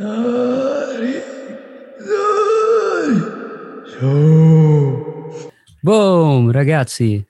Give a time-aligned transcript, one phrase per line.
[0.00, 1.12] Dari,
[2.00, 3.16] Dari,
[3.84, 5.50] Show.
[5.82, 7.22] Boom, ragazzi.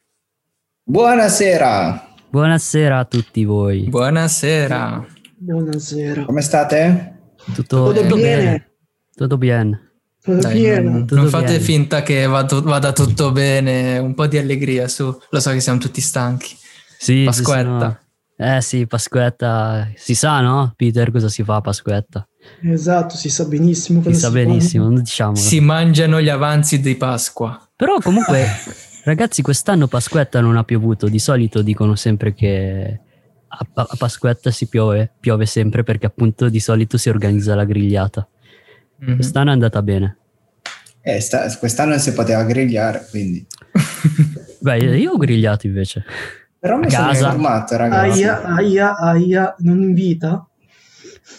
[0.85, 3.88] Buonasera, Buonasera a tutti voi.
[3.88, 5.04] Buonasera.
[5.37, 6.25] Buonasera.
[6.25, 7.33] come state?
[7.54, 8.71] Tutto, Tutto bene?
[9.16, 9.90] Tutto bene.
[10.22, 10.80] Tutto Dai, bene?
[10.80, 11.58] non, Tutto non fate bene.
[11.58, 15.12] finta che vado- vada tutto bene, un po' di allegria su.
[15.30, 16.56] Lo so che siamo tutti stanchi.
[16.96, 17.62] Sì, Pasquetta.
[17.64, 17.98] sono-
[18.43, 19.91] Eh sì, Pasquetta.
[19.97, 20.73] Si sa, no?
[20.75, 22.27] Peter, cosa si fa a Pasquetta?
[22.62, 24.33] Esatto, si sa benissimo Si sa fa.
[24.33, 25.37] benissimo, non diciamolo.
[25.37, 27.61] Si mangiano gli avanzi di Pasqua.
[27.77, 28.47] Però comunque,
[29.05, 31.07] ragazzi, quest'anno Pasquetta non ha piovuto.
[31.09, 33.01] Di solito dicono sempre che
[33.47, 38.27] a, a Pasquetta si piove, piove sempre perché appunto di solito si organizza la grigliata.
[39.01, 39.17] Mhm.
[39.17, 40.17] Quest'anno è andata bene.
[41.03, 43.47] Eh, sta- quest'anno non si poteva grigliare, quindi.
[44.61, 46.05] Beh, io ho grigliato invece.
[46.60, 47.24] Però mi sono casa.
[47.27, 48.23] informato, ragazzi.
[48.23, 50.46] Aia, aia, aia, non invita?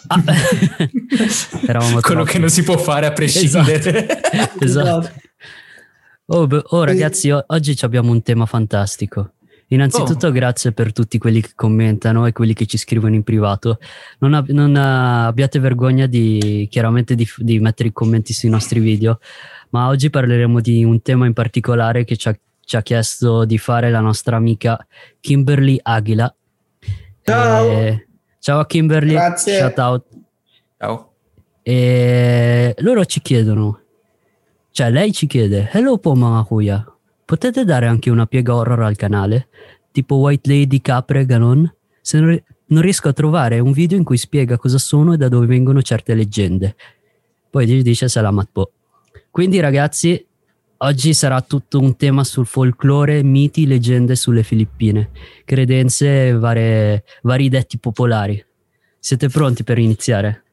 [0.07, 0.21] Ah,
[1.65, 2.31] Quello troppi.
[2.31, 4.07] che non si può fare a prescindere.
[4.59, 5.09] Esatto.
[6.33, 9.33] Oh, beh, oh, ragazzi, o- oggi ci abbiamo un tema fantastico.
[9.67, 10.31] Innanzitutto Oh.
[10.31, 13.79] grazie per tutti quelli che commentano e quelli che ci scrivono in privato.
[14.19, 14.79] Non, ab- non, eh,
[15.27, 19.19] abbiate vergogna di chiaramente di, di mettere i commenti sui nostri video,
[19.71, 22.37] ma oggi parleremo di un tema in particolare che ci ha,
[22.71, 24.79] ci ha chiesto di fare la nostra amica
[25.19, 26.33] Kimberly Aguila.
[27.21, 27.69] Ciao.
[27.69, 28.07] Eh,
[28.39, 29.57] ciao Kimberly, Grazie.
[29.57, 30.05] shout out.
[30.77, 31.11] Ciao.
[31.63, 33.81] E loro ci chiedono,
[34.71, 38.95] cioè lei ci chiede, hello po mga kuya, potete dare anche una piega horror al
[38.95, 39.49] canale?
[39.91, 41.69] Tipo White Lady, capre, ganon?
[41.99, 45.17] Se non, ri- non riesco a trovare un video in cui spiega cosa sono e
[45.17, 46.77] da dove vengono certe leggende.
[47.49, 48.71] Poi dice salamat po.
[49.29, 50.25] Quindi ragazzi,
[50.83, 55.09] oggi sarà tutto un tema sul folklore, miti, leggende sulle Filippine,
[55.45, 58.43] credenze e varie- vari detti popolari.
[58.99, 60.43] Siete pronti per iniziare?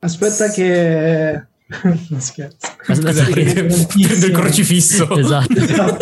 [0.00, 1.46] Aspetta che...
[2.08, 2.56] non scherzo.
[2.86, 5.08] Aspetta che- prende il crocifisso.
[5.16, 5.52] Esatto.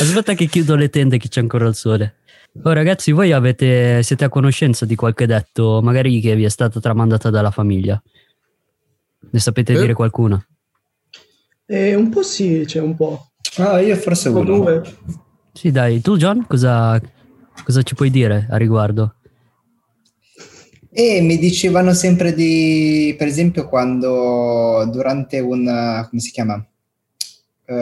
[0.00, 2.16] Aspetta che chiudo le tende che c'è ancora il sole.
[2.62, 6.80] Oh ragazzi, voi avete, siete a conoscenza di qualche detto, magari che vi è stata
[6.80, 8.00] tramandata dalla famiglia?
[9.30, 9.78] Ne sapete Eh?
[9.80, 10.44] dire qualcuno?
[11.72, 13.28] Eh, un po' sì, c'è un po'.
[13.58, 14.56] Ah, io forse Un po' uno.
[14.64, 14.82] due.
[15.52, 17.00] Sì, dai, tu John, cosa,
[17.64, 19.14] cosa ci puoi dire a riguardo?
[20.92, 26.60] E mi dicevano sempre di, per esempio, quando durante una, come si chiama?
[27.66, 27.72] Eh,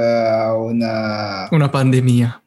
[0.51, 2.43] una, Una pandemia.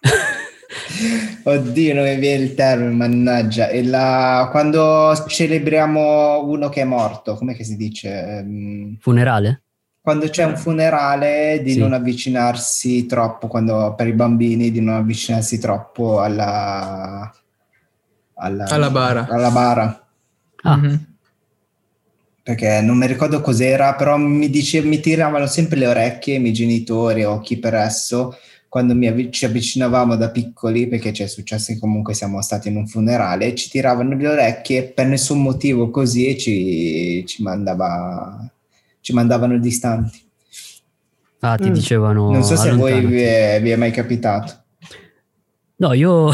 [1.44, 3.68] oddio, non mi viene il termine, mannaggia.
[3.68, 8.08] E la- quando celebriamo uno che è morto, come che si dice?
[8.38, 9.64] Ehm, Funerale?
[10.06, 11.78] Quando c'è un funerale di Sì.
[11.80, 17.28] non avvicinarsi troppo, quando per i bambini di non avvicinarsi troppo alla,
[18.34, 19.26] alla, Alla bara.
[19.28, 20.06] alla bara.
[20.62, 21.06] Ah, Mhm.
[22.40, 26.52] Perché non mi ricordo cos'era, però mi, dice, mi tiravano sempre le orecchie i miei
[26.52, 28.36] genitori o chi per esso
[28.68, 32.68] quando mi avvi- ci avvicinavamo da piccoli, perché ci è successo che comunque siamo stati
[32.68, 38.48] in un funerale, ci tiravano le orecchie per nessun motivo così e ci, ci mandava,
[39.06, 40.20] ci mandavano distanti.
[41.38, 41.72] ah, ti Mm.
[41.72, 42.32] dicevano...
[42.32, 44.64] Non so se a voi vi è, vi è mai capitato.
[45.76, 46.32] No, io...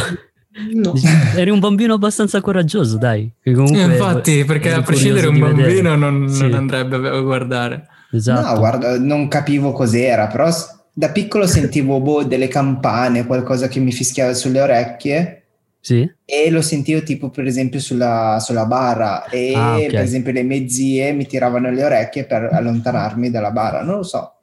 [0.72, 0.94] No.
[1.36, 3.30] Eri un bambino abbastanza coraggioso, dai.
[3.44, 7.88] comunque Eh, Infatti, perché a prescindere un bambino non, Sì, non andrebbe a guardare.
[8.10, 8.46] Esatto.
[8.54, 10.48] No, guarda, non capivo cos'era, però
[10.94, 15.41] da piccolo sentivo boh, delle campane, qualcosa che mi fischiava sulle orecchie
[15.84, 16.08] Sì?
[16.24, 19.90] e lo sentivo tipo per esempio sulla, sulla bara e Ah, ok.
[19.90, 24.02] per esempio le mie zie mi tiravano le orecchie per allontanarmi dalla bara, non lo
[24.04, 24.34] so.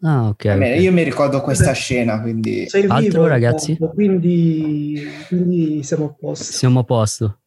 [0.00, 0.46] Ah, ok.
[0.46, 0.80] Almeno ok.
[0.80, 2.66] Io mi ricordo questa scena, quindi...
[2.66, 3.76] Sei Altro, vivo, ragazzi?
[3.76, 6.44] Quindi, quindi siamo a posto.
[6.44, 7.40] Siamo a posto.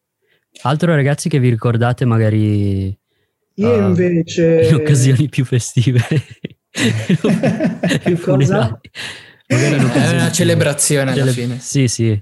[0.61, 2.95] Altro ragazzi che vi ricordate magari
[3.55, 4.59] Io Ah, invece...
[4.69, 5.99] in occasioni più festive.
[6.71, 8.79] Che cosa?
[9.47, 11.59] Magari È una celebrazione alla cele- fine.
[11.59, 12.21] Sì, sì.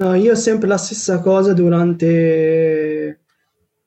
[0.00, 3.20] No, io ho sempre la stessa cosa durante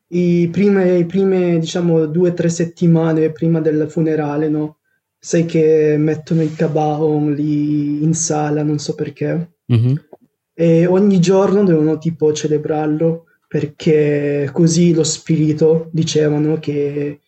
[0.10, 4.78] i prime, i prime, diciamo, due o tre settimane prima del funerale, no?
[5.18, 9.54] Sai che mettono il cabaon lì in sala, non so perché.
[9.66, 10.06] Mhm.
[10.54, 17.22] E ogni giorno devono tipo celebrarlo perché così lo spirito, dicevano, che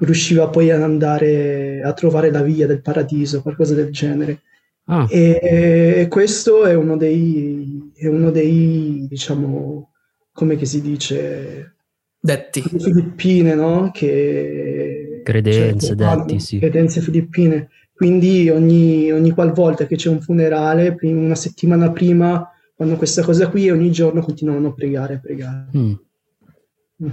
[0.00, 4.42] riusciva poi ad andare a trovare la via del paradiso, qualcosa del genere.
[4.90, 9.92] Ah, E questo è uno dei, è uno dei, diciamo,
[10.32, 11.74] come che si dice,
[12.20, 12.62] Detti.
[12.62, 13.90] Filippine, no?
[13.92, 16.58] Che, Credenze, cioè, fanno detti, sì.
[16.58, 17.68] Credenze filippine.
[17.94, 23.48] Quindi ogni, ogni qualvolta che c'è un funerale, prim- una settimana prima, fanno questa cosa
[23.48, 25.66] qui e ogni giorno continuano a pregare, a pregare.
[25.76, 25.92] mm.
[27.00, 27.08] Mm.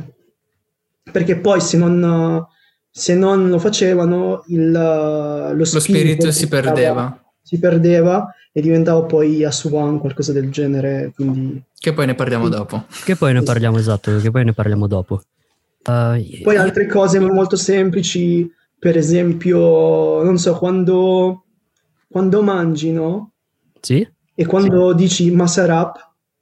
[1.12, 2.44] perché poi se non,
[2.90, 7.20] se non lo facevano il, lo, Lo spirito si perdeva.
[7.46, 11.62] Si perdeva e diventava poi Asuan, qualcosa del genere, quindi...
[11.78, 12.86] Che poi ne parliamo dopo.
[13.04, 15.22] Che poi ne parliamo esatto, che poi ne parliamo dopo.
[15.86, 21.44] Uh, Poi altre cose molto semplici, per esempio, non so, quando,
[22.10, 23.34] quando mangi, no?
[23.80, 24.08] Sì?
[24.34, 25.98] E quando dici Masarap,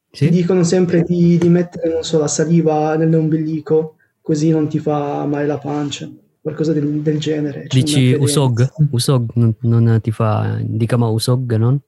[0.10, 0.30] ti Sì?
[0.30, 5.46] dicono sempre di, di mettere, non so, la saliva nell'ombilico, così non ti fa male
[5.46, 6.10] la pancia,
[6.44, 7.62] qualcosa del, del genere.
[7.68, 8.12] C'è Dici.
[8.14, 8.70] Usog?
[8.92, 10.58] Usog non, non ti fa...
[10.62, 11.80] Dicama Usog, non?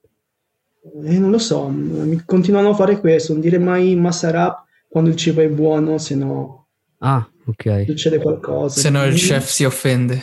[1.04, 5.16] Eh, non lo so, mi- continuano a fare questo, non dire mai Masarap quando il
[5.18, 6.68] cibo è buono, se no
[7.00, 7.84] Ah, ok.
[7.88, 8.80] succede qualcosa.
[8.80, 10.22] Se no il chef si offende.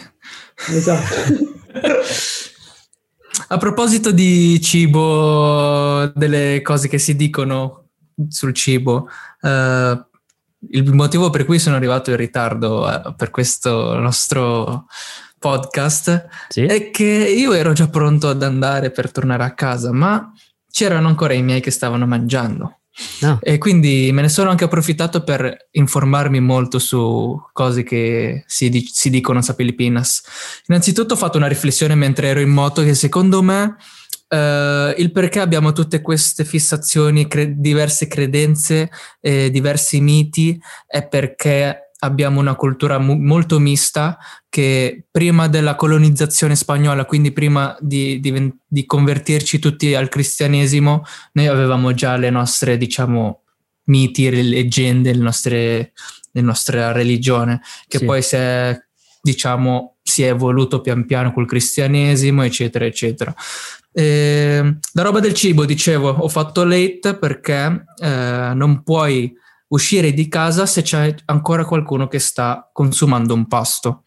[0.71, 1.15] Esatto.
[3.49, 7.89] A proposito di cibo, delle cose che si dicono
[8.29, 9.09] sul cibo,
[9.43, 10.05] eh,
[10.71, 14.87] il motivo per cui sono arrivato in ritardo eh, per questo nostro
[15.39, 16.63] podcast Sì?
[16.63, 20.33] è che io ero già pronto ad andare per tornare a casa, ma
[20.71, 22.79] c'erano ancora i miei che stavano mangiando.
[23.23, 28.69] Ah, E quindi me ne sono anche approfittato per informarmi molto su cose che si,
[28.69, 30.23] di- si dicono a Filipinas.
[30.67, 33.77] Innanzitutto ho fatto una riflessione mentre ero in moto che secondo me
[34.33, 38.91] eh, il perché abbiamo tutte queste fissazioni, cre- diverse credenze,
[39.21, 44.19] eh, diversi miti, è perché abbiamo una cultura mu- molto mista
[44.49, 51.47] che prima della colonizzazione spagnola, quindi prima di- di- di convertirci tutti al cristianesimo, noi
[51.47, 53.43] avevamo già le nostre, diciamo,
[53.85, 55.93] miti, le leggende, le nostre,
[56.33, 58.05] la nostra religione, che Sì.
[58.07, 58.79] poi si è,
[59.21, 63.35] diciamo, si è evoluto pian piano col cristianesimo, eccetera, eccetera.
[63.93, 69.33] E, la roba del cibo, dicevo, ho fatto late perché eh, non puoi
[69.69, 74.05] uscire di casa se c'è ancora qualcuno che sta consumando un pasto.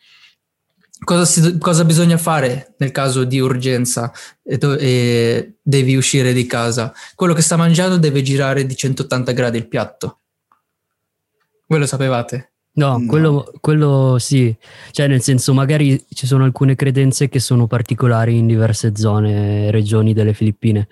[1.04, 4.12] Cosa, si- cosa bisogna fare nel caso di urgenza
[4.42, 6.94] e, e devi uscire di casa?
[7.14, 10.22] Quello che sta mangiando deve girare di 180 gradi il piatto.
[11.68, 12.55] Voi lo sapevate?
[12.76, 13.06] No, No.
[13.06, 14.56] Quello, quello sì,
[14.92, 20.14] cioè nel senso magari ci sono alcune credenze che sono particolari in diverse zone, regioni
[20.14, 20.88] delle Filippine.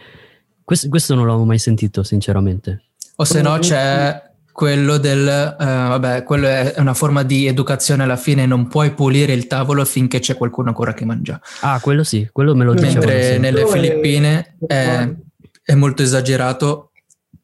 [0.63, 2.83] Questo, questo non l'avevo mai sentito, sinceramente.
[3.17, 5.27] O se no c'è quello del...
[5.27, 9.83] eh, vabbè, quello è una forma di educazione alla fine, non puoi pulire il tavolo
[9.83, 11.41] finché c'è qualcuno ancora che mangia.
[11.61, 13.05] Ah, quello sì, quello me lo dicevano.
[13.05, 15.13] Mentre nelle Filippine è,
[15.63, 16.91] è molto esagerato.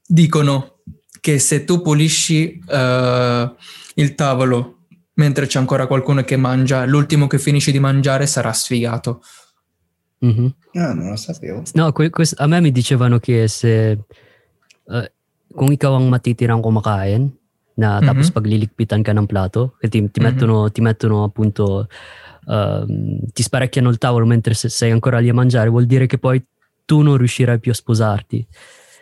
[0.06, 0.78] Dicono
[1.20, 3.54] che se tu pulisci eh,
[4.00, 4.78] il tavolo
[5.20, 9.22] mentre c'è ancora qualcuno che mangia, l'ultimo che finisce di mangiare sarà sfigato.
[10.20, 10.56] Mhm.
[10.80, 11.64] Ah, non lo sapevo.
[11.74, 14.00] No, que- quest- a me mi dicevano che se
[14.90, 15.12] eh,
[15.54, 17.30] kung ikaw ang matitirang kumakain
[17.76, 18.34] na tapos Mhm.
[18.34, 20.26] pagliligpitan ka ng plato, che ti, ti Mhm.
[20.26, 21.88] mettono, ti mettono appunto,
[22.48, 26.18] ehm, ti sparecchiano il tavolo mentre se- sei ancora lì a mangiare, vuol dire che
[26.18, 26.42] poi
[26.86, 28.48] tu non riuscirai più a sposarti.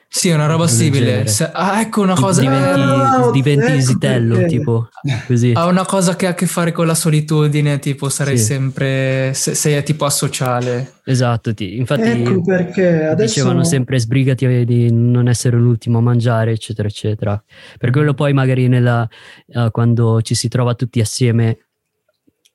[0.09, 1.27] Sì, è una roba simile.
[1.27, 2.39] Se- ah, ecco una cosa.
[2.41, 4.49] diventi, Ah, diventi ecco isitello, perché.
[4.57, 4.89] tipo
[5.27, 5.51] così.
[5.53, 8.43] Ha una cosa che ha a che fare con la solitudine, tipo sarei Sì.
[8.45, 9.31] sempre.
[9.33, 10.93] Se, sei tipo asociale.
[11.03, 13.33] Esatto, ti- infatti Ecco perché adesso...
[13.33, 17.43] dicevano sempre sbrigati di non essere l'ultimo a mangiare, eccetera, eccetera.
[17.77, 19.07] Per quello poi magari nella,
[19.47, 21.57] eh, quando ci si trova tutti assieme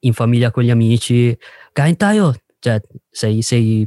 [0.01, 1.37] in famiglia con gli amici,
[1.73, 2.81] kain tayo, cioè
[3.11, 3.87] sei, sei,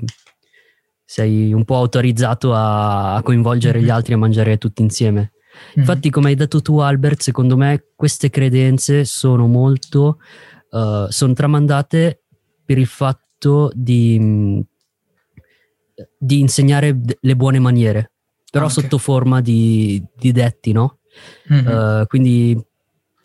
[1.05, 3.89] sei un po' autorizzato a, a coinvolgere gli Mhm.
[3.91, 5.31] altri a mangiare tutti insieme.
[5.75, 10.19] Infatti, come hai detto tu, Albert, secondo me queste credenze sono molto,
[10.69, 12.24] eh, sono tramandate
[12.65, 14.62] per il fatto di, mh,
[16.17, 18.12] di insegnare le buone maniere,
[18.51, 18.81] però Anche.
[18.81, 21.00] sotto forma di, di detti, no?
[21.47, 21.67] Mhm.
[21.67, 22.65] Eh, quindi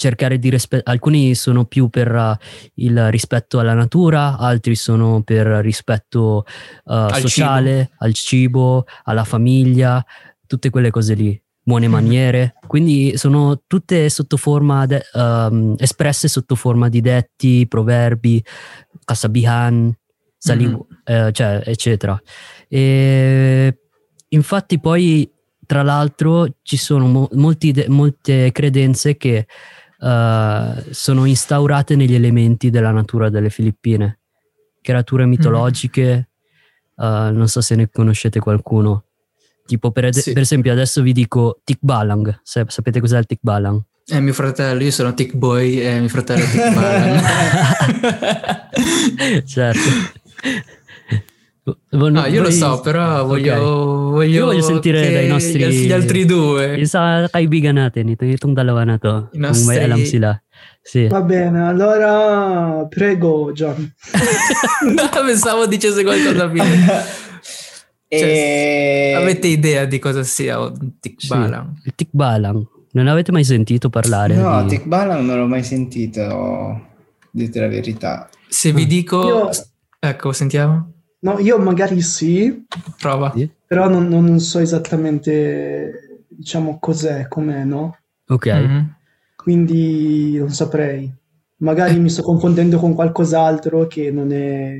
[0.00, 2.38] cercare di rispettare, alcuni sono più per eh,
[2.76, 6.45] il rispetto alla natura, altri sono per rispetto
[6.87, 10.02] eh, sociale, al cibo, alla famiglia,
[10.47, 11.92] tutte quelle cose lì, buone Mhm.
[11.92, 12.54] maniere.
[12.66, 18.42] Quindi sono tutte sotto forma, de- ehm, espresse sotto forma di detti, proverbi,
[19.04, 19.95] kasabihan,
[20.38, 20.87] sali- Mhm.
[21.04, 22.19] eh, cioè, eccetera.
[22.69, 23.76] E
[24.28, 25.30] infatti poi
[25.66, 29.47] tra l'altro ci sono mo- molti de- molte credenze che
[30.00, 34.19] eh, sono instaurate negli elementi della natura delle Filippine,
[34.80, 36.28] creature mitologiche,
[36.97, 39.04] eh, non so se ne conoscete qualcuno.
[39.66, 40.33] Tipo per, ed- Sì.
[40.33, 43.80] per esempio adesso vi dico Tikbalang, sapete cos'è il Tikbalang?
[44.04, 47.21] È mio fratello, io sono Tick Boy e mio fratello è Tick Balan.
[49.47, 49.78] certo.
[51.90, 53.64] No, io lo so, però voglio, Okay.
[54.10, 56.74] voglio, Io voglio sentire dai nostri- gli altri due.
[56.76, 59.28] Yung sa kaibigan natin, ito, itong dalawa na to.
[59.32, 60.30] I Kung may nostri- alam sila.
[60.82, 61.06] Sì.
[61.08, 63.76] Va bene, allora prego John.
[65.26, 66.62] Pensavo dicesse qualcosa più.
[68.08, 69.14] E...
[69.16, 71.80] Avete idea di cosa sia un tikbalang?
[71.84, 72.66] Il tikbalang.
[72.92, 74.34] Non avete mai sentito parlare?
[74.34, 74.76] No, di...
[74.76, 76.80] Tikbalang non l'ho mai sentito,
[77.30, 78.28] dite la verità.
[78.48, 79.22] Se vi dico...
[79.26, 79.50] Io-
[80.02, 80.92] Ecco, sentiamo.
[81.22, 82.64] No, io magari sì,
[82.98, 83.32] Prova.
[83.34, 83.48] Sì?
[83.66, 87.96] però non, non so esattamente, diciamo, cos'è, com'è, no?
[88.28, 88.46] Ok.
[88.46, 88.94] Mhm.
[89.36, 91.12] Quindi non saprei.
[91.58, 94.76] Magari mi sto confondendo con qualcos'altro che non è,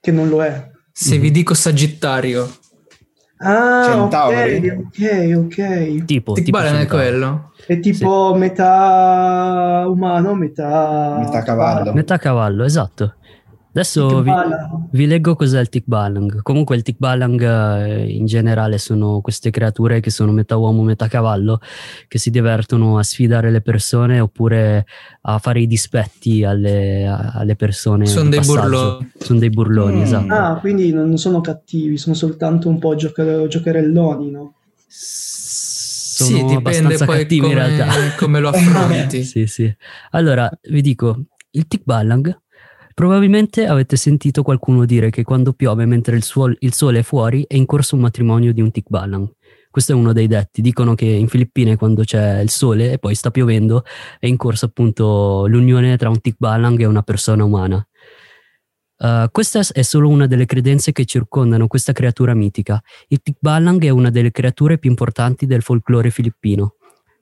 [0.00, 0.70] che non lo è.
[0.92, 1.20] Se Mhm.
[1.20, 2.48] vi dico Sagittario,
[3.40, 4.68] Ah, Centauri?
[4.68, 6.04] ok, ok, ok.
[6.04, 7.52] Tipo, tipo tikbalang è quello?
[7.66, 11.18] È tipo metà umano, metà...
[11.18, 11.92] Metà cavallo.
[11.92, 13.14] Metà cavallo, esatto.
[13.78, 14.32] Adesso vi,
[14.90, 16.42] vi leggo cos'è il tikbalang.
[16.42, 21.60] Comunque il tikbalang eh, in generale sono queste creature che sono metà uomo, metà cavallo,
[22.08, 24.84] che si divertono a sfidare le persone oppure
[25.22, 28.06] a fare i dispetti alle, alle persone.
[28.06, 28.60] Sono dei passaggio.
[28.60, 29.10] burloni.
[29.18, 30.02] Sono dei burloni, Mm.
[30.02, 30.34] esatto.
[30.34, 34.54] Ah, quindi non sono cattivi, sono soltanto un po' gioca- giocherelloni, no?
[34.88, 38.16] Sono sì, dipende abbastanza poi cattivi come, in realtà.
[38.16, 39.22] come lo affronti.
[39.22, 39.72] Sì, sì.
[40.10, 42.36] Allora, vi dico, il tikbalang,
[42.98, 47.44] probabilmente avete sentito qualcuno dire che quando piove mentre il, suol- il sole è fuori
[47.46, 49.30] è in corso un matrimonio di un tikbalang.
[49.70, 50.60] Questo è uno dei detti.
[50.60, 53.84] Dicono che in Filippine quando c'è il sole e poi sta piovendo
[54.18, 57.86] è in corso appunto l'unione tra un tikbalang e una persona umana.
[58.96, 62.82] Uh, questa è solo una delle credenze che circondano questa creatura mitica.
[63.06, 66.77] Il tikbalang è una delle creature più importanti del folklore filippino.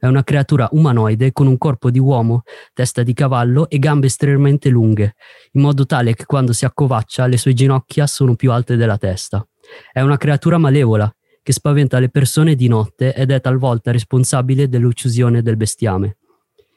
[0.07, 4.69] È una creatura umanoide con un corpo di uomo, testa di cavallo e gambe estremamente
[4.69, 5.17] lunghe,
[5.51, 9.45] in modo tale che quando si accovaccia le sue ginocchia sono più alte della testa.
[9.91, 15.43] È una creatura malevola che spaventa le persone di notte ed è talvolta responsabile dell'uccisione
[15.43, 16.19] del bestiame.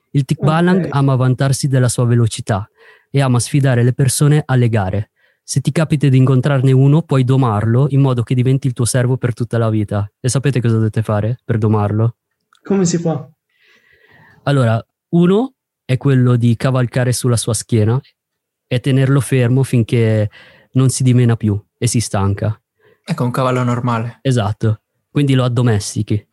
[0.09, 0.89] Il Tikbalang Ok.
[0.89, 2.67] ama vantarsi della sua velocità
[3.11, 5.11] e ama sfidare le persone alle gare.
[5.43, 9.17] Se ti capita di incontrarne uno, puoi domarlo in modo che diventi il tuo servo
[9.17, 10.11] per tutta la vita.
[10.19, 12.15] E sapete cosa dovete fare per domarlo?
[12.63, 13.29] Come si fa?
[14.43, 15.53] Allora, uno
[15.85, 17.99] è quello di cavalcare sulla sua schiena
[18.67, 20.29] e tenerlo fermo finché
[20.73, 22.59] non si dimena più e si stanca.
[23.03, 24.19] Ecco, un cavallo normale.
[24.21, 26.27] Esatto, quindi lo addomestichi.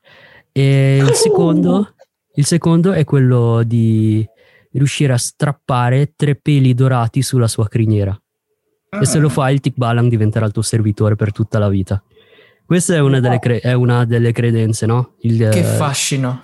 [0.53, 1.95] E il secondo,
[2.35, 4.27] il secondo è quello di
[4.73, 8.19] riuscire a strappare tre peli dorati sulla sua criniera.
[8.89, 12.03] E se lo fai, il Tikbalang diventerà il tuo servitore per tutta la vita.
[12.67, 15.13] Questa è una delle, cre- è una delle credenze, no?
[15.21, 16.43] Il, Che eh, fascino.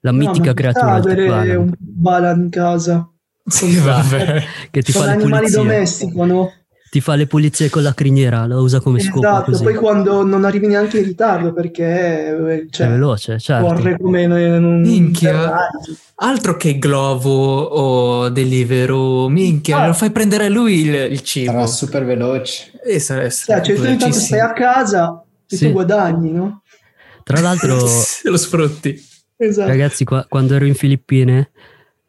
[0.00, 3.08] la No, mitica ci creatura avere Tikbalang un bala in casa.
[3.46, 4.42] Sì, vabbè.
[4.70, 5.62] che ti Sono fa le animali pulizie.
[5.62, 6.52] domestico, no?
[6.90, 9.64] Ti fa le pulizie con la criniera, la usa come scopa Esatto, così.
[9.64, 13.66] poi quando non arrivi neanche in ritardo perché eh, È cioè, veloce, certo.
[13.66, 15.56] corre come in un Minchia.
[16.16, 19.86] Altro che Glovo o Deliveroo, minchia, Ah.
[19.88, 21.50] lo fai prendere a lui il, il cibo.
[21.50, 22.70] Sarà super veloce.
[22.84, 25.23] E sarà Cioè, cioè, tu intanto stai a casa
[25.54, 25.66] e Sì.
[25.66, 26.62] tu guadagni, no?
[27.22, 27.76] Tra l'altro,
[28.24, 29.12] lo sfrutti.
[29.36, 29.68] Esatto.
[29.68, 31.50] ragazzi, qua- quando ero in Filippine,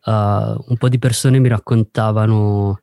[0.05, 2.81] uh, un po' di persone mi raccontavano,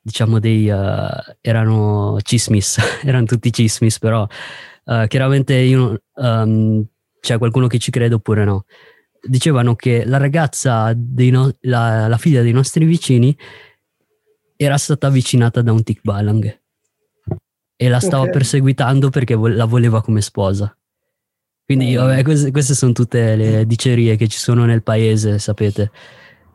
[0.00, 0.68] diciamo, dei...
[0.68, 1.08] uh,
[1.40, 4.26] erano cismis, erano tutti cismis, però
[4.84, 6.84] uh, chiaramente io, um,
[7.20, 8.64] c'è qualcuno che ci crede oppure no.
[9.24, 13.34] Dicevano che la ragazza, dei no- la, la figlia dei nostri vicini,
[14.56, 16.60] era stata avvicinata da un tikbalang
[17.82, 18.30] e la stava Ok.
[18.30, 20.74] perseguitando perché la voleva come sposa.
[21.64, 22.04] Quindi, Oh.
[22.06, 25.90] vabbè, queste, queste sono tutte le dicerie che ci sono nel paese, sapete.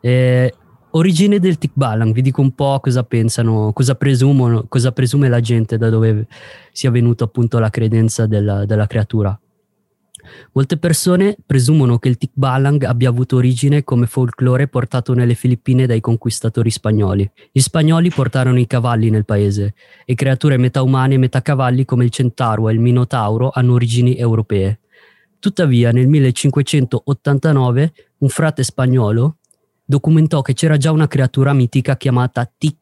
[0.00, 0.54] Eh,
[0.90, 5.76] origine del tikbalang, vi dico un po' cosa pensano, cosa presumono, cosa presume la gente
[5.76, 6.26] da dove
[6.72, 9.38] sia venuta appunto la credenza della, della creatura.
[10.52, 16.00] Molte persone presumono che il tikbalang abbia avuto origine come folklore portato nelle Filippine dai
[16.00, 17.30] conquistatori spagnoli.
[17.52, 22.04] Gli spagnoli portarono i cavalli nel paese e creature metà umane e metà cavalli come
[22.04, 24.80] il centauro e il minotauro hanno origini europee.
[25.38, 29.36] Tuttavia, nel 1589, un frate spagnolo
[29.84, 32.76] documentò che c'era già una creatura mitica chiamata Tig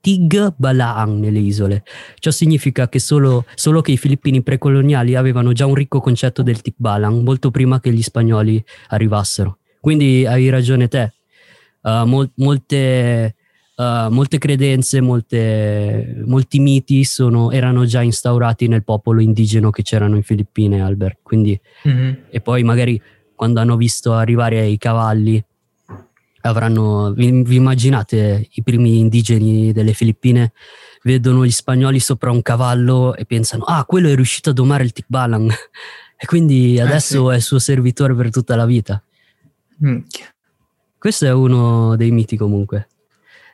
[0.00, 1.82] Tig Balaang nelle isole.
[2.18, 6.62] Ciò significa che solo, solo che i filippini precoloniali avevano già un ricco concetto del
[6.62, 9.58] Tikbalang molto prima che gli spagnoli arrivassero.
[9.80, 11.12] Quindi hai ragione te.
[11.82, 13.34] Uh, mol- molte,
[13.76, 20.16] uh, molte credenze, molte- molti miti sono- erano già instaurati nel popolo indigeno che c'erano
[20.16, 21.18] in Filippine, Albert.
[21.22, 22.16] Quindi, Mhm.
[22.30, 23.00] e poi magari
[23.34, 25.42] quando hanno visto arrivare i cavalli
[26.42, 30.52] avranno, vi, vi immaginate i primi indigeni delle Filippine
[31.02, 34.92] vedono gli spagnoli sopra un cavallo e pensano, ah, quello è riuscito a domare il
[34.92, 35.50] Tikbalang.
[36.22, 37.32] E quindi adesso sì.
[37.32, 39.02] è il suo servitore per tutta la vita.
[39.78, 40.26] Minchia.
[40.98, 42.88] Questo è uno dei miti comunque.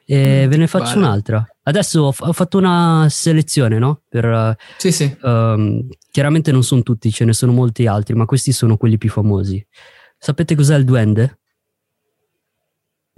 [0.05, 1.07] E Mm, ve ne faccio Tikbalang.
[1.09, 1.49] un'altra.
[1.63, 4.01] Adesso ho, ho fatto una selezione, no?
[4.09, 5.17] Per, eh, Sì, sì.
[5.23, 9.11] ehm, chiaramente non sono tutti, ce ne sono molti altri, ma questi sono quelli più
[9.11, 9.65] famosi.
[10.19, 11.39] Sapete cos'è il duende?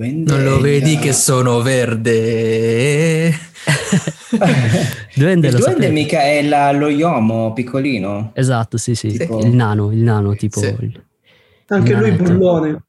[0.00, 3.30] Quindi Non lo il- vedi che sono verde?
[5.16, 8.30] Duende Il lo duende mica è la- lo Yomo piccolino.
[8.34, 10.60] Esatto, sì, sì, Tipo- il nano, il nano, tipo...
[10.60, 10.66] Sì.
[10.66, 11.02] il-
[11.66, 12.22] Anche lui Nanetto.
[12.32, 12.82] bullone.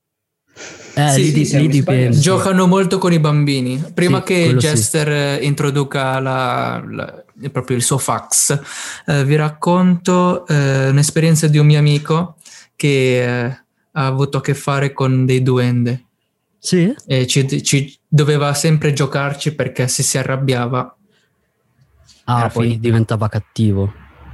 [0.94, 2.16] Eh, Sì, lì, sì, lì dipende.
[2.16, 3.84] Giocano molto con i bambini.
[3.92, 4.56] Prima Sì, che.
[4.56, 8.60] Jester eh, introduca la- la- proprio il suo fax,
[9.08, 12.36] eh, vi racconto eh, un'esperienza di un mio amico
[12.76, 13.46] che eh,
[13.94, 16.04] ha avuto a che fare con dei duende
[16.62, 16.94] Sì?
[17.06, 20.94] e ci, ci doveva sempre giocarci perché se si arrabbiava,
[22.26, 22.82] Ah, poi finita.
[22.82, 23.92] diventava cattivo.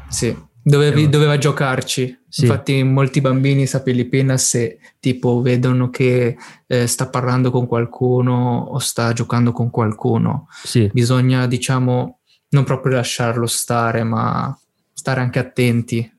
[0.10, 2.24] sì, dovevi- doveva giocarci.
[2.28, 2.42] Sì.
[2.42, 6.36] Infatti molti bambini sa Filipinas se tipo vedono che
[6.68, 12.96] eh, sta parlando con qualcuno o sta giocando con qualcuno, Sì, bisogna diciamo non proprio
[12.96, 14.58] lasciarlo stare ma
[14.92, 16.12] stare anche attenti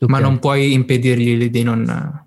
[0.00, 0.22] ma ok.
[0.22, 2.26] non puoi impedirgli di non,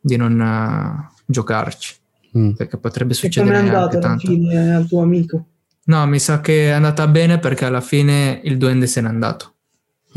[0.00, 1.94] di non eh, giocarci
[2.36, 2.50] Mm.
[2.52, 5.46] perché potrebbe come è succedere andato anche alla tanto fine al tuo amico?
[5.84, 9.52] no mi sa che è andata bene perché alla fine il duende se n'è andato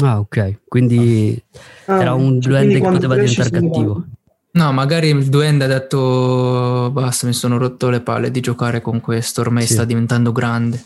[0.01, 0.59] Ah, ok.
[0.65, 1.41] Quindi
[1.88, 4.05] Ah, era un cioè, duende che poteva diventare cattivo.
[4.51, 9.01] no magari il duende ha detto basta mi sono rotto le palle di giocare con
[9.01, 9.73] questo ormai Sì.
[9.73, 10.81] sta diventando grande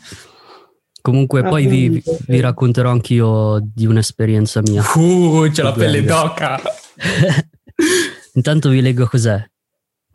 [1.01, 4.81] Comunque Ah, poi vi, vi racconterò anch'io di un'esperienza mia.
[4.95, 6.59] uh c'è la pelle d'oca
[8.35, 9.45] Intanto vi leggo cos'è.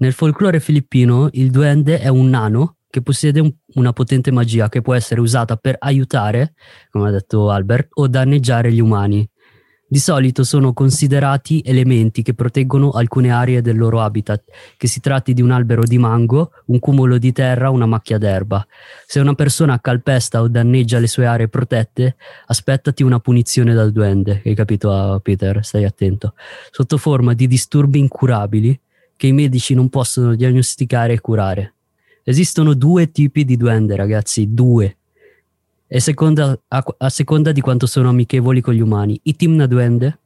[0.01, 4.81] Nel folklore filippino il duende è un nano che possiede un- una potente magia che
[4.81, 6.55] può essere usata per aiutare,
[6.91, 9.29] come ha detto Albert, o danneggiare gli umani.
[9.91, 14.45] Di solito sono considerati elementi che proteggono alcune aree del loro habitat,
[14.77, 18.65] che si tratti di un albero di mango, un cumulo di terra una macchia d'erba.
[19.07, 24.43] Se una persona calpesta o danneggia le sue aree protette, aspettati una punizione dal duende.
[24.45, 25.65] Hai capito, ah, Peter?
[25.65, 26.35] Stai attento.
[26.71, 28.79] Sotto forma di disturbi incurabili
[29.19, 31.75] che i medici non possono diagnosticare e curare.
[32.23, 34.97] Esistono due tipi di duende, ragazzi, due.
[35.89, 39.19] E seconda- a, a seconda di quanto sono amichevoli con gli umani.
[39.25, 40.19] I team na duende,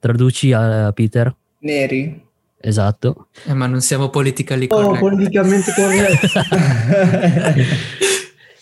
[0.00, 2.20] traduci a Peter, Neri?
[2.58, 3.28] esatto.
[3.44, 6.26] Eh, ma non siamo politically Oh, correct politicamente corretto.
[7.46, 7.64] Vai.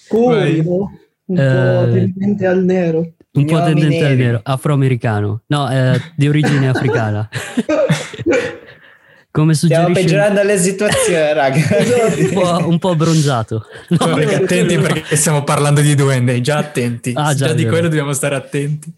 [0.08, 0.90] Curico,
[1.26, 2.98] un Eh, po' tendente al nero.
[3.32, 5.40] Un po' Gnomi tendente al nero, afroamericano.
[5.46, 7.28] No, eh, di origine africana.
[9.34, 11.58] Come Stiamo suggerisce peggiorando la situazione, raga.
[11.58, 13.66] un po', un po' bronzato.
[13.88, 17.10] No, Guarda che attenti perché stiamo parlando di duende, già attenti.
[17.16, 18.94] Ah, già, già, di quello dobbiamo stare attenti.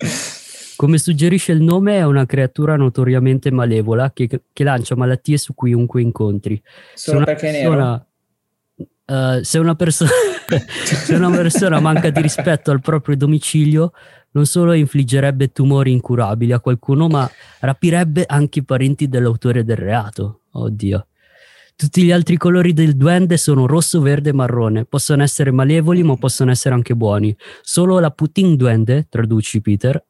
[0.77, 6.03] Come suggerisce il nome, è una creatura notoriamente malevola che, che lancia malattie su chiunque
[6.03, 6.61] incontri.
[6.93, 8.07] Se Solo una perché è nero?
[9.07, 10.07] Persona, eh, se, una perso-
[10.85, 13.93] se una persona manca di rispetto al proprio domicilio,
[14.33, 20.41] non solo infliggerebbe tumori incurabili a qualcuno, ma rapirebbe anche i parenti dell'autore del reato.
[20.53, 21.07] Oddio.
[21.75, 24.87] Tutti gli altri colori del duende sono rosso, verde e marrone.
[24.87, 27.37] Possono essere malevoli, ma possono essere anche buoni.
[27.61, 30.03] Solo la Putin duende, traduci Peter,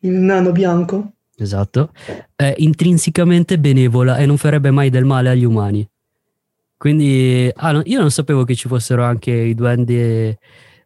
[0.00, 1.12] Il nano bianco.
[1.36, 1.92] esatto,
[2.34, 5.86] è intrinsecamente benevola e non farebbe mai del male agli umani.
[6.84, 10.36] Quindi ah, no, io non sapevo che ci fossero anche i duendi eh,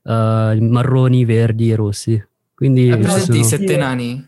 [0.04, 2.24] marroni, verdi e rossi.
[2.54, 4.24] Quindi Hai presenti i sono- sette nani?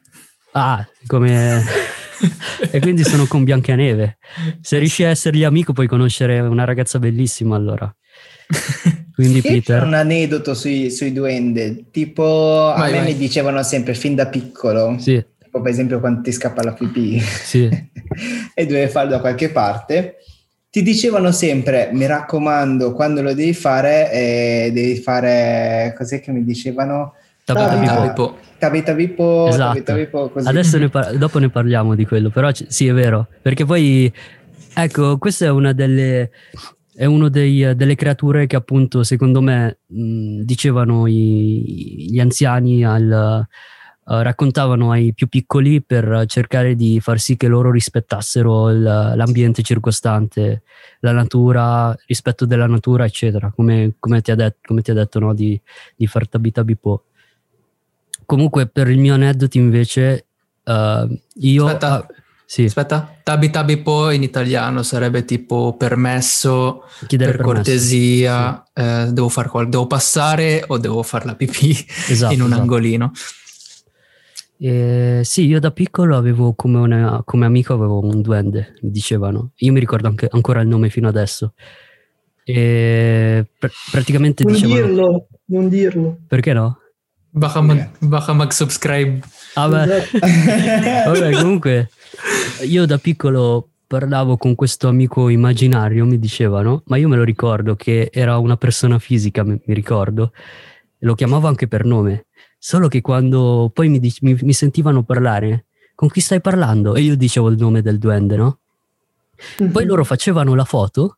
[0.51, 1.63] Ah, come...
[2.73, 4.19] e quindi sono con Biancaneve.
[4.61, 7.95] Se riesci a essergli amico puoi conoscere una ragazza bellissima allora.
[9.15, 9.85] Quindi Peter...
[9.85, 11.85] un aneddoto sui, sui duende.
[11.93, 13.13] Tipo, a Vai, me vai.
[13.13, 17.21] mi dicevano sempre fin da piccolo, Sì, tipo per esempio quando ti scappa la pipì
[17.21, 17.69] sì,
[18.55, 20.17] e dovevi farlo da qualche parte,
[20.71, 26.45] ti dicevano sempre, mi raccomando, quando lo devi fare, eh, devi fare, cos'è che mi
[26.45, 27.15] dicevano?
[27.45, 28.03] Tabata Ah, Bippo.
[28.07, 30.29] Tipo, Tabi tabipo, Esatto.
[30.33, 30.47] così.
[30.49, 34.13] Adesso ne par- dopo ne parliamo di quello, però c- sì, è vero, perché poi
[34.75, 36.31] ecco, questa è una delle
[36.95, 42.85] è uno dei, eh, delle creature che appunto secondo me mh, dicevano i- gli anziani
[42.85, 43.47] al
[44.09, 49.63] eh, raccontavano ai più piccoli per cercare di far sì che loro rispettassero il- l'ambiente
[49.63, 50.63] circostante,
[51.01, 55.19] la natura, rispetto della natura, eccetera, come, come ti ha detto, come ti ha detto
[55.19, 55.61] no, di,
[55.97, 57.05] di far tabitabipo.
[58.27, 60.27] Comunque, per il mio aneddoto, invece,
[60.65, 61.67] eh, io.
[61.67, 61.93] Aspetta.
[61.95, 62.07] ah,
[62.51, 67.63] Sì, Aspetta, tabi tabi po in italiano sarebbe tipo permesso, chiedere per permesso.
[67.63, 71.71] cortesia, eh, devo, far qual- devo passare o devo fare la pipì
[72.09, 72.61] Esatto, in un esatto.
[72.63, 73.13] angolino.
[74.63, 79.53] Eh, sì, io da piccolo avevo come, una- come amico avevo un duende, mi dicevano.
[79.57, 81.55] Io mi ricordo anche, ancora il nome fino adesso.
[82.45, 84.81] E pr- praticamente Non dicevano...
[84.87, 86.19] dirlo, non dirlo.
[86.27, 86.79] Perché no?
[87.31, 89.21] Baka mag, baka mag-subscribe.
[89.55, 89.83] Ah, beh.
[89.97, 90.19] Esatto.
[91.11, 91.91] Vabbè, comunque,
[92.67, 97.77] io da piccolo parlavo con questo amico immaginario, mi dicevano, ma io me lo ricordo
[97.77, 100.33] che era una persona fisica, mi, mi ricordo,
[100.99, 102.27] lo chiamavo anche per nome.
[102.63, 106.95] Solo che quando poi mi, dic- mi- mi sentivano parlare, con chi stai parlando?
[106.95, 108.59] E io dicevo il nome del duende, no?
[109.73, 111.17] Poi loro facevano la foto,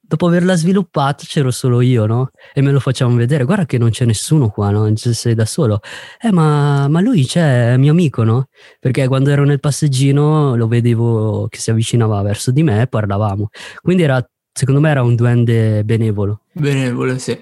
[0.00, 2.30] dopo averla sviluppata c'ero solo io, no?
[2.52, 4.92] E me lo facevano vedere, guarda che non c'è nessuno qua, no?
[4.96, 5.78] Sei da solo.
[6.20, 8.48] Eh, ma, ma lui c'è, è mio amico, no?
[8.80, 13.50] Perché quando ero nel passeggino lo vedevo che si avvicinava verso di me e parlavamo.
[13.80, 16.40] Quindi era, secondo me era un duende benevolo.
[16.50, 17.38] Benevole, sì.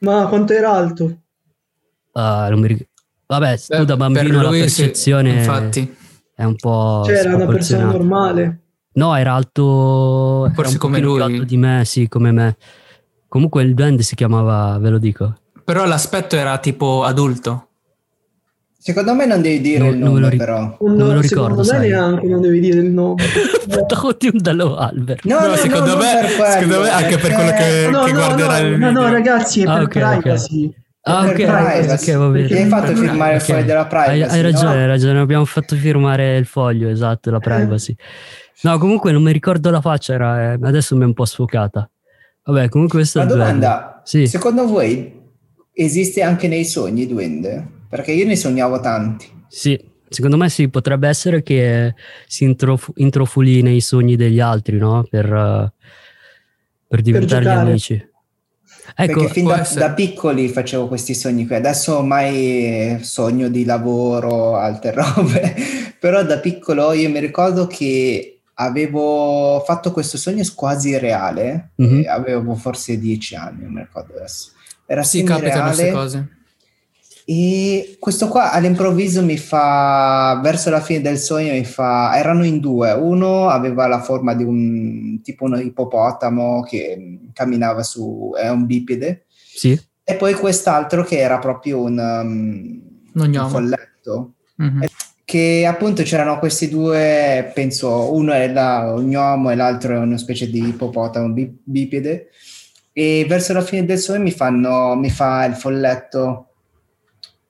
[0.00, 1.16] Ma quanto era alto?
[2.12, 2.88] Ah, non mi ric-
[3.26, 5.94] Vabbè, tu Eh, da per bambino la lui sì, percezione infatti,
[6.34, 8.60] è un po' Cioè, era una persona normale.
[8.94, 11.20] No, era alto, era Forse un come lui.
[11.20, 12.56] alto di me, sì, come me.
[13.28, 15.36] Comunque il duende si chiamava, ve lo dico.
[15.62, 17.64] però l'aspetto era tipo adulto.
[18.80, 20.58] Secondo me non devi dire No, il non nome, ric- però.
[20.80, 21.88] Non, Non me lo secondo ricordo, me sai.
[21.90, 23.22] neanche non devi dire il nome.
[23.68, 25.24] Portati un dallo Albert.
[25.24, 28.06] No, no, secondo no, non me- per quello, secondo me anche per quello che- No,
[28.06, 29.12] no, guarderà no, il no, no, video.
[29.12, 30.18] ragazzi, è Ah, per ok, ok.
[30.20, 30.74] privacy.
[31.10, 32.10] Ah, Per ok, privacy.
[32.12, 32.46] ok, va bene.
[32.46, 33.46] Ti hai fatto Per firmare il Ok.
[33.46, 34.10] foglio della privacy.
[34.10, 34.80] Hai, hai ragione, no?
[34.80, 37.94] hai ragione, abbiamo fatto firmare il foglio, esatto, la privacy.
[38.62, 41.88] No, comunque non mi ricordo la faccia, era, eh, adesso mi è un po' sfocata.
[42.44, 43.34] Vabbè, comunque il duende.
[43.34, 44.26] domanda, Sì.
[44.26, 45.12] secondo voi
[45.72, 47.66] esiste anche nei sogni duende?
[47.88, 49.30] Perché io ne sognavo tanti.
[49.48, 51.94] Sì, secondo me sì, potrebbe essere che
[52.26, 55.06] si introf- introfuli nei sogni degli altri, no?
[55.08, 55.72] Per, eh,
[56.88, 57.68] per diventare gli giocare.
[57.68, 58.07] amici.
[59.00, 61.54] Ecco, Perché fin da, da piccoli facevo questi sogni qui.
[61.54, 65.54] Adesso ormai sogno di lavoro, altre robe.
[66.00, 71.70] Però da piccolo io mi ricordo che avevo fatto questo sogno quasi reale.
[71.76, 72.00] Mhm.
[72.00, 74.50] e avevo forse dieci anni, non mi ricordo adesso.
[74.84, 76.04] Era Sì, capitano queste semi-reale.
[76.08, 76.28] cose.
[77.30, 82.58] E questo qua all'improvviso mi fa, verso la fine del sogno, mi fa, erano in
[82.58, 82.92] due.
[82.92, 88.64] Uno aveva la forma di un tipo uno ippopotamo che mm, camminava su, è un
[88.64, 92.80] bipede, sì, e poi quest'altro che era proprio un, um,
[93.12, 93.48] un gnomo.
[93.50, 94.32] folletto.
[94.56, 94.86] Mhm.
[95.22, 100.48] Che appunto c'erano questi due, penso, uno era un gnomo e l'altro è una specie
[100.48, 102.28] di ippopotamo bi- bipede.
[102.90, 106.47] E verso la fine del sogno mi fanno, mi fa il folletto.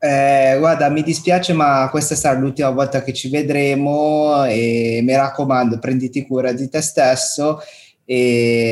[0.01, 5.79] Eh, guarda, mi dispiace, ma questa sarà l'ultima volta che ci vedremo e mi raccomando,
[5.81, 7.59] prenditi cura di te stesso
[8.05, 8.67] e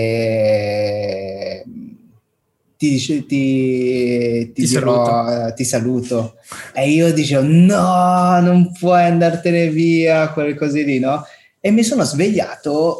[2.76, 6.36] ti, ti, ti Ti dirò, eh, ti saluto.
[6.72, 11.24] E io dicevo, no, non puoi andartene via, quelle cose lì, no?
[11.60, 12.98] E mi sono svegliato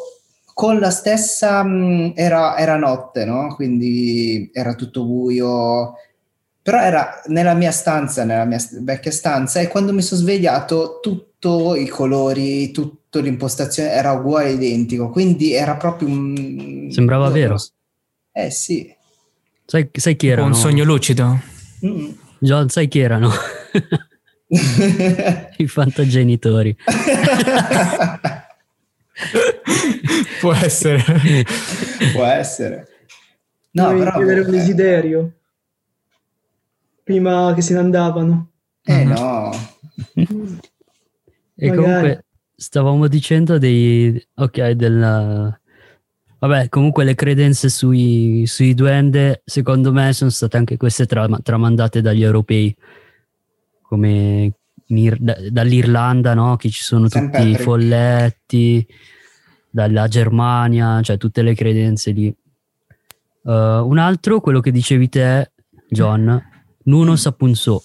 [0.53, 3.55] con la stessa, mh, era, era notte, no?
[3.55, 5.95] Quindi era tutto buio,
[6.66, 11.76] però era nella mia stanza, nella mia vecchia stanza, e quando mi sono svegliato tutto
[11.76, 16.88] i colori, tutta l'impostazione era uguale, identico, quindi era proprio un...
[16.90, 17.55] Sembrava vero.
[18.33, 18.92] Eh sì.
[19.64, 20.48] sai, sai chi erano?
[20.48, 21.40] un sogno lucido.
[21.87, 22.11] Mm.
[22.40, 23.31] John, sai chi erano?
[25.59, 26.76] I fantagenitori.
[30.40, 31.00] Può essere.
[32.12, 32.88] Può essere.
[33.70, 34.16] No, Dovevi però...
[34.16, 35.31] chiedere un eh, desiderio
[37.11, 38.51] prima che se ne andavano.
[38.83, 39.12] eh, Mhm.
[39.12, 39.51] no.
[41.55, 41.77] E Magari.
[41.77, 42.25] comunque
[42.57, 44.21] stavamo dicendo dei...
[44.35, 45.59] Ok, del...
[46.38, 52.01] Vabbè, comunque le credenze sui, sui duende, secondo me, sono state anche queste tra- tramandate
[52.03, 52.77] dagli europei,
[53.83, 54.53] come
[54.87, 56.57] in Ir- da- dall'Irlanda, no?
[56.57, 57.12] Che ci sono St.
[57.19, 57.62] tutti i Patrick.
[57.62, 58.87] folletti,
[59.71, 62.35] dalla Germania, cioè tutte le credenze lì.
[63.42, 65.53] Uh, un altro, quello che dicevi te,
[65.88, 66.42] John,
[66.87, 67.83] Nuno Sapunso.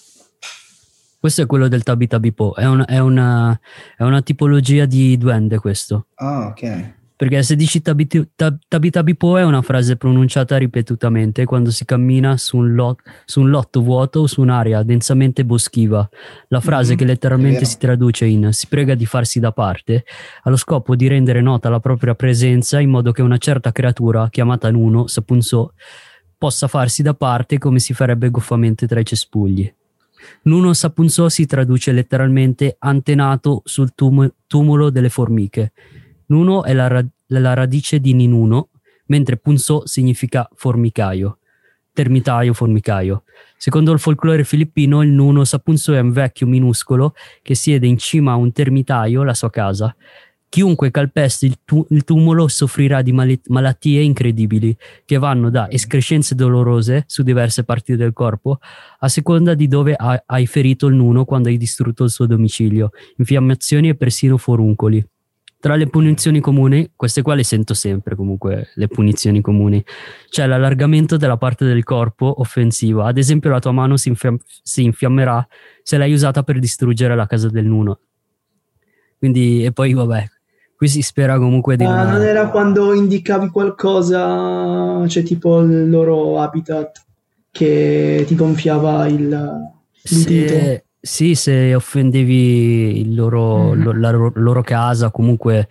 [1.19, 3.59] Questo è quello del Tabi Tabi Po, è, un- è una,
[3.95, 6.07] è una tipologia di duende questo.
[6.15, 6.93] Ah, ok.
[7.21, 11.85] Perché se dici tabi, tab- tabi tabi po è una frase pronunciata ripetutamente quando si
[11.85, 16.07] cammina su un, lo- su un lotto vuoto o su un'area densamente boschiva.
[16.47, 20.03] La frase Mhm, che letteralmente si traduce in si prega di farsi da parte
[20.41, 24.27] ha lo scopo di rendere nota la propria presenza in modo che una certa creatura
[24.31, 25.73] chiamata Nuno, Sapunso,
[26.41, 29.71] possa farsi da parte come si farebbe goffamente tra i cespugli.
[30.43, 35.71] Nuno Sapunso si traduce letteralmente antenato sul tum- tumulo delle formiche.
[36.29, 38.69] Nuno è la, ra- la radice di Ninuno,
[39.05, 41.37] mentre Punso significa formicaio,
[41.93, 43.21] termitaio, formicaio.
[43.55, 48.31] Secondo il folklore filippino, il Nuno Sapunso è un vecchio minuscolo che siede in cima
[48.31, 49.95] a un termitaio, la sua casa.
[50.51, 56.35] Chiunque calpesti il, tu- il tumulo soffrirà di mal- malattie incredibili che vanno da escrescenze
[56.35, 58.59] dolorose su diverse parti del corpo
[58.99, 62.89] a seconda di dove ha- hai ferito il nuno quando hai distrutto il suo domicilio,
[63.15, 65.01] infiammazioni e persino foruncoli.
[65.57, 69.81] Tra le punizioni comuni, queste qua le sento sempre comunque, le punizioni comuni,
[70.29, 73.05] c'è l'allargamento della parte del corpo offensiva.
[73.05, 75.47] Ad esempio la tua mano si, infiam- si infiammerà
[75.81, 77.99] se l'hai usata per distruggere la casa del nuno.
[79.17, 80.25] Quindi, e poi vabbè,
[80.81, 81.83] qui si spera comunque di...
[81.83, 87.03] Ah, una- non era quando indicavi qualcosa, cioè tipo il loro habitat,
[87.51, 89.19] che ti gonfiava il,
[90.09, 90.53] il dito.
[90.53, 93.83] Se, sì, se offendevi il loro, Mhm.
[93.83, 95.67] lo- la loro, loro casa, comunque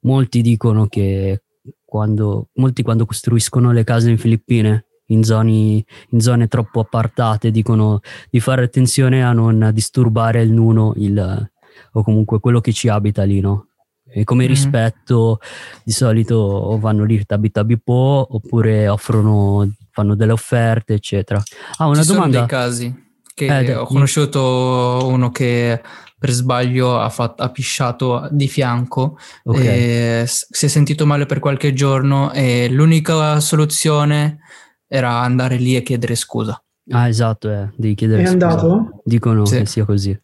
[0.00, 1.42] molti dicono che
[1.84, 8.00] quando, molti quando costruiscono le case in Filippine, in, zoni, in zone troppo appartate, dicono
[8.28, 11.50] di fare attenzione a non disturbare il nuno il-
[11.92, 13.66] o comunque quello che ci abita lì, no?
[14.12, 14.48] E come Mhm.
[14.48, 15.38] rispetto
[15.84, 21.40] di solito o vanno lì tabi tabi po oppure offrono, fanno delle offerte, eccetera.
[21.78, 22.38] Ah, una Ci sono domanda.
[22.38, 25.80] dei casi che Eh, ho conosciuto uno che
[26.18, 29.58] per sbaglio ha, fatto- ha pisciato di fianco Ok.
[29.60, 34.40] e s- si è sentito male per qualche giorno e l'unica soluzione
[34.86, 36.60] era andare lì e chiedere scusa.
[36.90, 38.32] Ah, esatto, eh, devi chiedere È scusa.
[38.48, 39.00] andato?
[39.04, 39.58] Dicono Sì.
[39.58, 40.18] che sia così.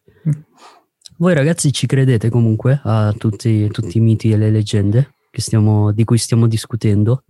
[1.17, 5.91] Voi ragazzi ci credete comunque a tutti, tutti i miti e le leggende che stiamo-
[5.91, 7.23] di cui stiamo discutendo?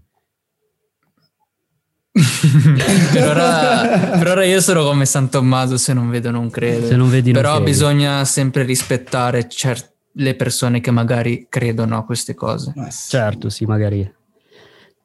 [3.13, 6.88] per, ora, per ora io sono come San Tommaso, se non vedo non credo.
[6.88, 7.71] Se non vedi non Però credi.
[7.71, 12.73] bisogna sempre rispettare cer- le persone che magari credono a queste cose.
[12.89, 13.10] Sì.
[13.10, 14.10] Certo, sì, magari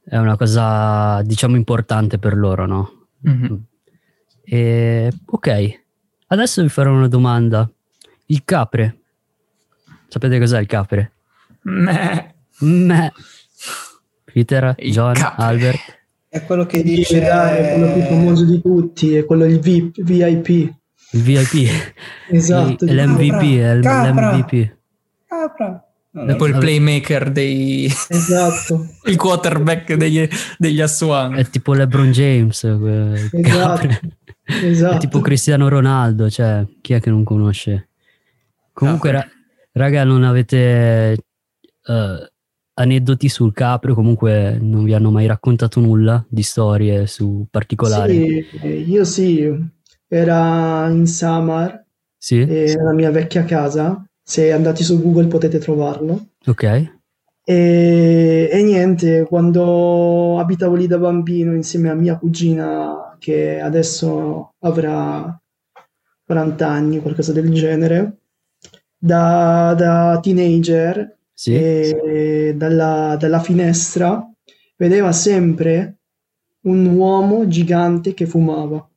[0.05, 3.07] è una cosa diciamo importante per loro, no?
[3.21, 3.62] Mhm.
[4.45, 5.81] E, ok,
[6.29, 7.71] adesso vi farò una domanda.
[8.33, 8.97] Il capre.
[10.09, 11.12] Sapete cos'è il capre?
[11.64, 12.35] Meh.
[12.61, 13.12] Meh.
[14.25, 15.45] Peter, Il John, capre.
[15.45, 16.01] Albert.
[16.29, 20.49] È quello che Dice, è quello più famoso di tutti, è quello il VIP, VIP.
[20.49, 21.95] Il VIP.
[22.31, 22.87] Esatto.
[22.87, 24.33] È l'MVP, è il- Capra.
[24.33, 24.77] l'MVP.
[25.29, 25.87] Capra.
[26.14, 27.85] No, no, poi il playmaker dei...
[28.09, 28.87] Esatto.
[29.05, 30.27] il quarterback degli,
[30.59, 31.35] degli Aswan.
[31.35, 32.64] È tipo LeBron James.
[32.64, 33.88] eh, il Esatto.
[34.47, 34.95] Esatto.
[34.97, 37.88] È tipo Cristiano Ronaldo, cioè, chi è che non conosce?
[38.73, 39.29] Comunque, ra-
[39.73, 41.17] raga, non avete
[41.85, 42.33] eh,
[42.75, 48.47] aneddoti sul capre, comunque non vi hanno mai raccontato nulla di storie su particolari.
[48.61, 49.51] Sì, io sì,
[50.09, 51.85] era in Samar,
[52.17, 52.41] Sì?
[52.41, 56.29] è la mia vecchia casa, se andate su Google potete trovarlo.
[56.47, 57.01] Ok.
[57.45, 65.37] E, e niente, quando abitavo lì da bambino insieme a mia cugina, che adesso avrà
[66.25, 68.22] 40 anni, qualcosa del genere,
[69.05, 71.55] da, da teenager Sì.
[71.55, 74.25] e dalla, dalla finestra
[74.77, 75.97] vedeva sempre
[76.62, 78.88] un uomo gigante che fumava.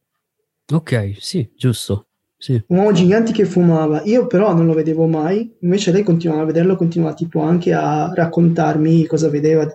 [0.71, 2.05] Ok, sì, giusto.
[2.37, 2.61] Sì.
[2.67, 4.03] Un uomo gigante che fumava.
[4.03, 8.11] Io però non lo vedevo mai, invece lei continuava a vederlo, continuava tipo anche a
[8.13, 9.65] raccontarmi cosa vedeva.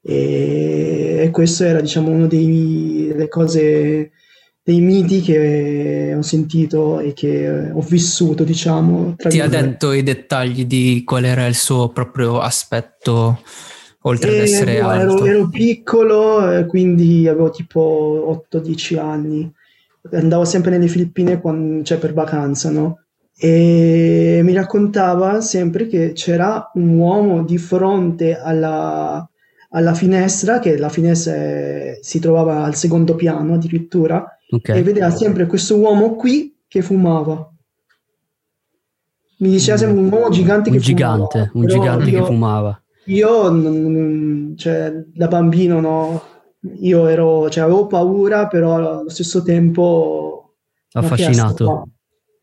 [0.00, 4.12] E, e questo era, diciamo, uno dei, delle cose,
[4.64, 9.14] dei miti che ho sentito e che ho vissuto, diciamo.
[9.16, 13.40] Ti ha detto i dettagli di qual era il suo proprio aspetto,
[14.02, 15.24] oltre ad Eh, essere alto.
[15.24, 19.50] ero, ero piccolo, eh, quindi avevo tipo 8-10 anni.
[20.12, 22.98] Andavo sempre nelle Filippine quan- cioè per vacanza, no?
[23.36, 29.28] E mi raccontava sempre che c'era un uomo di fronte alla,
[29.70, 34.68] alla finestra, che la finestra eh, si trovava al secondo piano addirittura, Ok.
[34.70, 37.46] e vedeva sempre questo uomo qui che fumava.
[39.38, 42.82] Mi diceva sempre un uomo gigante Un che gigante, fumava, un gigante che io- fumava.
[43.06, 46.22] io, cioè, da bambino, no,
[46.80, 50.54] io ero, cioè, avevo paura, però allo stesso tempo...
[50.88, 51.88] che Affascinato.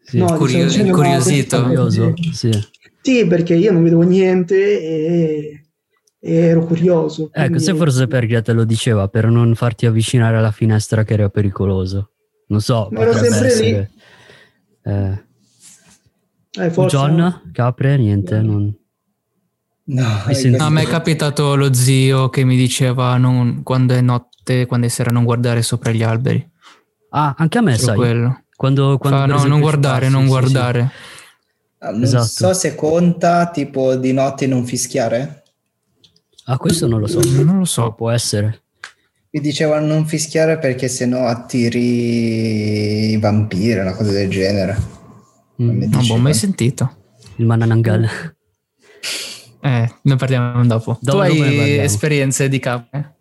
[0.04, 0.18] Sì.
[0.18, 1.62] No, Curio- dicevo, no, incuriosito.
[1.64, 2.14] Curioso.
[2.18, 2.34] Sì.
[2.34, 2.52] Sì.
[3.02, 5.69] Sì, perché io non vedevo niente e,
[6.20, 7.30] e ero curioso.
[7.32, 11.14] Ecco, quindi- se forse perché te lo diceva, per non farti avvicinare alla finestra che
[11.14, 12.12] era pericoloso.
[12.48, 13.46] Non so, Ma ero sempre lì.
[13.48, 13.92] essere.
[14.84, 15.24] Eh,
[16.64, 18.42] Eh, forse- John, Capre, niente.
[18.42, 18.74] non-
[19.92, 20.06] No,
[20.60, 24.90] a me è capitato lo zio che mi diceva non- quando è notte, quando è
[24.90, 26.48] sera, non guardare sopra gli alberi.
[27.12, 27.96] Ah, anche a me, Solo sai.
[27.96, 28.44] quello.
[28.56, 30.32] Quando, quando Fa, no, non guardare, passi, non sì, sì.
[30.34, 30.92] guardare.
[31.80, 32.26] Ah, Non Esatto.
[32.26, 35.44] so se conta tipo di notte non fischiare.
[36.52, 37.20] Ah, questo non lo so.
[37.44, 37.94] Non lo so.
[37.94, 38.64] può essere.
[39.32, 44.76] Mi dicevano non fischiare perché sennò attiri i vampiri, una cosa del genere.
[45.62, 46.96] Mm, Non ho mai sentito.
[47.38, 48.10] Il Mananangal.
[49.62, 50.98] Eh, ne parliamo dopo.
[51.02, 53.16] Dopo tu hai esperienze di capre?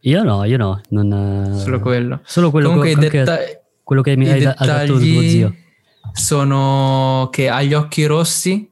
[0.00, 0.80] Io no, io no.
[0.88, 1.12] Non,
[1.56, 2.20] eh, Solo quello.
[2.24, 3.38] Solo quello, Comunque i, che, che- detta-
[3.82, 5.54] quello che mi i hai da- ha detto il tuo dettagli zio.
[6.12, 8.66] sono che ha gli occhi rossi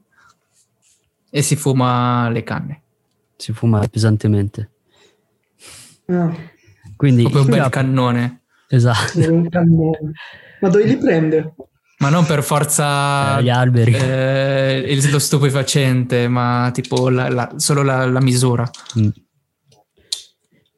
[1.28, 2.81] e si fuma le canne.
[3.42, 4.70] Si fuma pesantemente.
[6.06, 6.32] Ah,
[6.94, 8.42] Quindi Proprio un bel capo- cannone.
[8.68, 9.18] esatto.
[9.50, 9.98] cannone.
[10.60, 11.54] Ma dove li prende?
[11.98, 13.94] Ma non per forza Eh, gli alberi.
[13.94, 18.68] eh, il- lo stupefacente, ma tipo la- la- solo la, la misura.
[19.00, 19.08] Mm.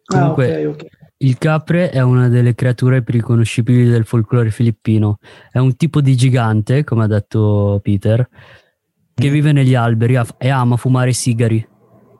[0.07, 0.87] Comunque, ah, ok, ok.
[1.19, 5.19] il capre è una delle creature più riconoscibili del folklore filippino.
[5.53, 8.27] È un tipo di gigante, come ha detto Peter,
[9.15, 9.33] che Mm.
[9.33, 11.67] vive negli alberi e ama fumare sigari.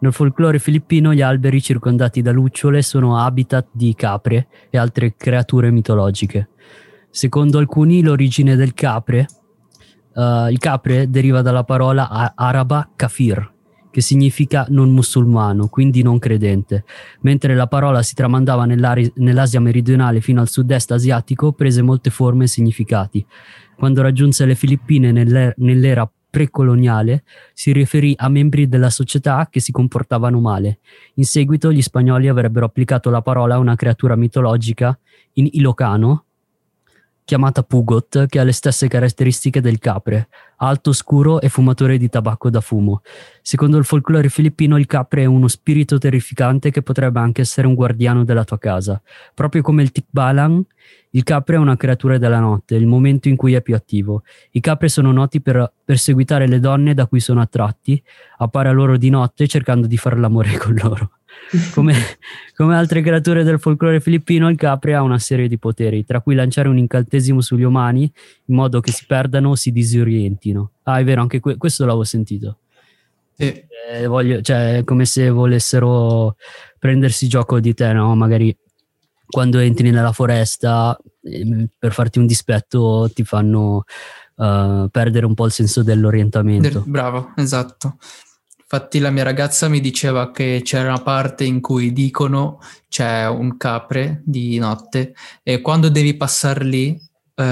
[0.05, 5.71] Nel folklore filippino gli alberi circondati da lucciole sono habitat di capre e altre creature
[5.71, 6.51] mitologiche.
[7.09, 9.27] Secondo alcuni l'origine del capre,
[10.15, 13.51] eh, il capre deriva dalla parola a- araba kafir,
[13.91, 16.85] che significa non musulmano, quindi non credente
[17.23, 22.49] mentre la parola si tramandava nell'Asia meridionale fino al sud-est asiatico, prese molte forme e
[22.49, 23.25] significati.
[23.75, 29.71] Quando raggiunse le Filippine nell'e- nell'era precoloniale, si riferì a membri della società che si
[29.71, 30.81] comportavano male.
[31.15, 34.99] In seguito gli spagnoli avrebbero applicato la parola a una creatura mitologica
[35.35, 36.24] in Ilocano,
[37.25, 42.51] chiamata Pugot, che ha le stesse caratteristiche del capre, alto, scuro e fumatore di tabacco
[42.51, 43.01] da fumo.
[43.41, 47.75] Secondo il folklore filippino, il capre è uno spirito terrificante che potrebbe anche essere un
[47.75, 49.01] guardiano della tua casa.
[49.33, 50.65] Proprio come il tikbalang,
[51.11, 54.23] il capre è una creatura della notte, il momento in cui è più attivo.
[54.51, 58.03] I capre sono noti per perseguitare le donne da cui sono attratti,
[58.39, 61.11] appare a loro di notte cercando di fare l'amore con loro.
[61.73, 61.95] Come,
[62.57, 66.35] come altre creature del folklore filippino, il capre ha una serie di poteri, tra cui
[66.35, 68.11] lanciare un incantesimo sugli umani
[68.47, 70.73] in modo che si perdano o si disorientino.
[70.85, 72.59] Ah, è vero, anche que- questo l'avevo sentito.
[73.37, 73.53] Sì.
[73.91, 76.37] Eh, voglio- cioè, è come se volessero
[76.79, 78.15] prendersi gioco di te, no?
[78.17, 78.57] Magari
[79.27, 83.85] quando entri nella foresta ehm, per farti un dispetto ti fanno
[84.37, 86.69] eh, perdere un po' il senso dell'orientamento.
[86.69, 87.97] Del- bravo, esatto.
[88.75, 92.59] Infatti la mia ragazza mi diceva che c'era una parte in cui dicono
[92.89, 97.01] c'è un capre di notte e quando devi passare lì,
[97.37, 97.45] eh,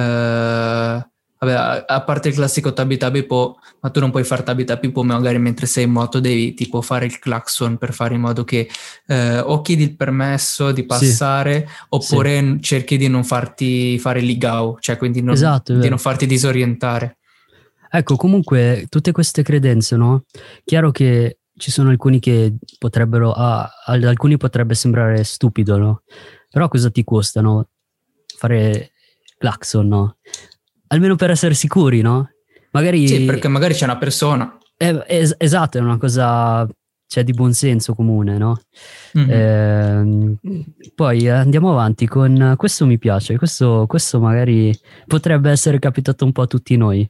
[1.39, 4.91] vabbè, a, parte il classico tabi tabi po, ma tu non puoi fare tabi tabi
[4.91, 8.43] po, magari mentre sei in moto devi tipo fare il clacson per fare in modo
[8.43, 8.69] che
[9.07, 14.97] eh, o chiedi il permesso di passare oppure cerchi di non farti fare ligao, cioè
[14.97, 17.19] quindi non- Esatto, di non farti disorientare.
[17.95, 20.25] Ecco, comunque, tutte queste credenze, no?
[20.65, 26.03] Chiaro che ci sono alcuni che potrebbero, ah, ad alcuni potrebbe sembrare stupido, no?
[26.51, 27.69] Però cosa ti costano
[28.39, 28.93] fare
[29.37, 30.17] clacson, no?
[30.87, 32.31] Almeno per essere sicuri, no?
[32.71, 33.07] Magari...
[33.07, 34.57] Sì, perché magari c'è una persona.
[34.79, 36.67] Eh, es- esatto, è una cosa,
[37.07, 38.59] cioè, di buon senso comune, no?
[39.13, 39.31] Mhm.
[39.31, 40.39] Ehm,
[40.95, 44.75] poi eh, andiamo avanti con questo mi piace, questo, questo magari
[45.07, 47.09] potrebbe essere capitato un po' a tutti noi.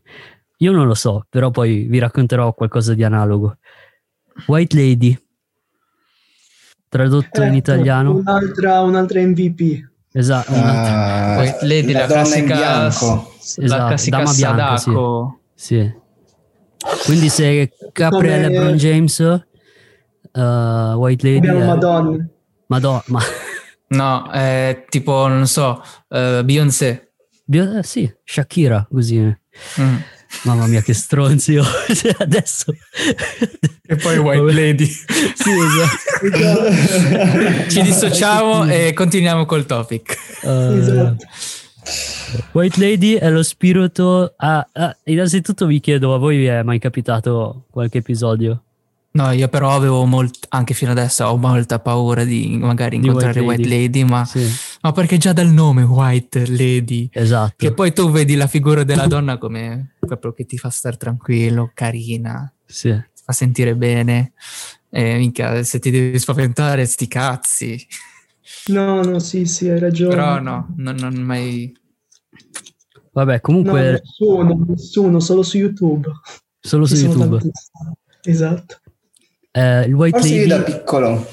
[0.62, 3.56] Io non lo so, però poi vi racconterò qualcosa di analogo.
[4.46, 5.18] White Lady,
[6.88, 8.14] tradotto in Ecco, italiano.
[8.14, 9.90] Un'altra, un'altra MVP.
[10.12, 13.06] Esatto, Ah, Poi Lady, la, la donna in classica, bianco.
[13.56, 14.82] la Esatto, classica dama bianca, sì.
[14.84, 15.40] Sadako.
[15.54, 15.94] sì.
[17.06, 21.66] Quindi se Capri Come- è LeBron James, eh, White Lady Abbiamo è...
[21.66, 22.26] Madonna.
[22.66, 23.20] Madonna, ma...
[23.92, 27.12] No, è tipo, non so, eh, Beyoncé.
[27.44, 29.18] Bio- eh, sì, Shakira, così.
[29.18, 29.96] Mm.
[30.44, 31.62] Mamma mia, che stronzio.
[31.94, 32.74] Cioè, Adesso.
[33.86, 34.52] E poi White Vabbè.
[34.52, 34.86] Lady.
[34.86, 35.50] Sì,
[36.30, 37.68] esatto.
[37.70, 40.16] Ci dissociamo e continuiamo col topic.
[40.42, 41.26] Eh, Esatto.
[42.52, 44.34] White Lady è lo spirito.
[44.36, 48.62] ah, ah, innanzitutto vi chiedo, a voi vi è mai capitato qualche episodio?
[49.14, 53.40] No, io però avevo molt- anche fino adesso ho molta paura di magari Di incontrare
[53.40, 53.82] White White Lady.
[53.82, 54.50] Lady, ma, Sì,
[54.82, 57.54] ma perché già dal nome White Lady, esatto.
[57.56, 61.70] che poi tu vedi la figura della donna come proprio che ti fa stare tranquillo,
[61.74, 62.90] carina, Sì.
[62.90, 64.32] ti fa sentire bene.
[64.90, 67.86] E minchia, se ti devi spaventare, sti cazzi.
[68.66, 70.14] No, no, sì, sì, hai ragione.
[70.14, 71.72] Però no, non, non mai.
[73.12, 76.08] Vabbè, No, comunque, nessuno, nessuno, solo su YouTube.
[76.60, 77.38] solo su YouTube.
[78.22, 78.80] Esatto.
[79.50, 80.72] Eh, il White Forse io da Lady.
[80.72, 81.26] piccolo.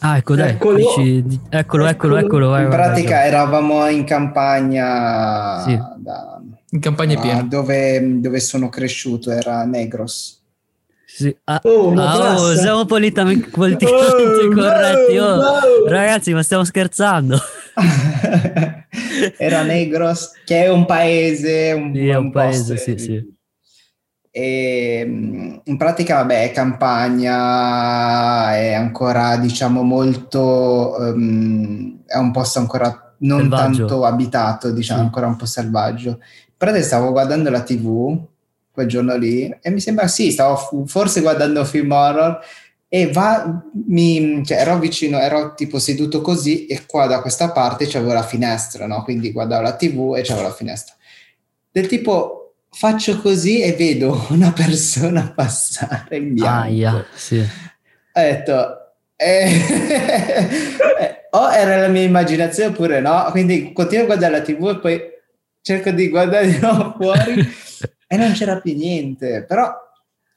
[0.00, 0.50] Ah, ecco, dai.
[0.50, 0.76] Eccolo.
[0.76, 2.48] dici- di- eccolo, eccolo, Eccolo.
[2.48, 3.26] vai, In vai, vai, pratica vai.
[3.26, 5.78] eravamo in campagna Sì.
[5.96, 6.40] da,
[6.70, 7.42] In campagna è Ah, pieno.
[7.48, 10.38] dove, dove sono cresciuto era Negros.
[11.04, 11.36] Sì.
[11.44, 15.16] Ah, Oh, ah, oh, siamo politicamente Oh, corretti.
[15.18, 15.34] oh.
[15.34, 15.58] no, no.
[15.88, 17.38] Ragazzi, ma stiamo scherzando.
[19.38, 23.38] era Negros, che è un paese, un, Sì, è un paese, posto- sì, sì.
[24.32, 33.14] E mm, in pratica, vabbè, campagna, è ancora, diciamo, molto, ehm, è un posto ancora
[33.18, 33.78] non Selvaggio.
[33.86, 35.04] tanto abitato, diciamo, Sì.
[35.06, 36.08] ancora un po' selvaggio.
[36.10, 38.18] In pratica stavo guardando la TV
[38.72, 42.38] quel giorno lì e mi sembra, sì, stavo forse guardando un film horror
[42.88, 47.86] e va, mi, cioè, ero vicino, ero tipo seduto così e qua da questa parte
[47.86, 49.02] c'avevo la finestra, no?
[49.02, 50.94] Quindi guardavo la TV e c'avevo la finestra.
[51.70, 52.39] Del tipo
[52.70, 56.62] faccio così e vedo una persona passare in bianco.
[56.62, 57.38] Aia, sì.
[57.38, 58.76] Ho detto,
[59.16, 59.50] eh,
[61.30, 65.00] o era la mia immaginazione oppure no, quindi continuo a guardare la TV e poi
[65.62, 67.46] cerco di guardare di nuovo fuori
[68.06, 69.70] e non c'era più niente, però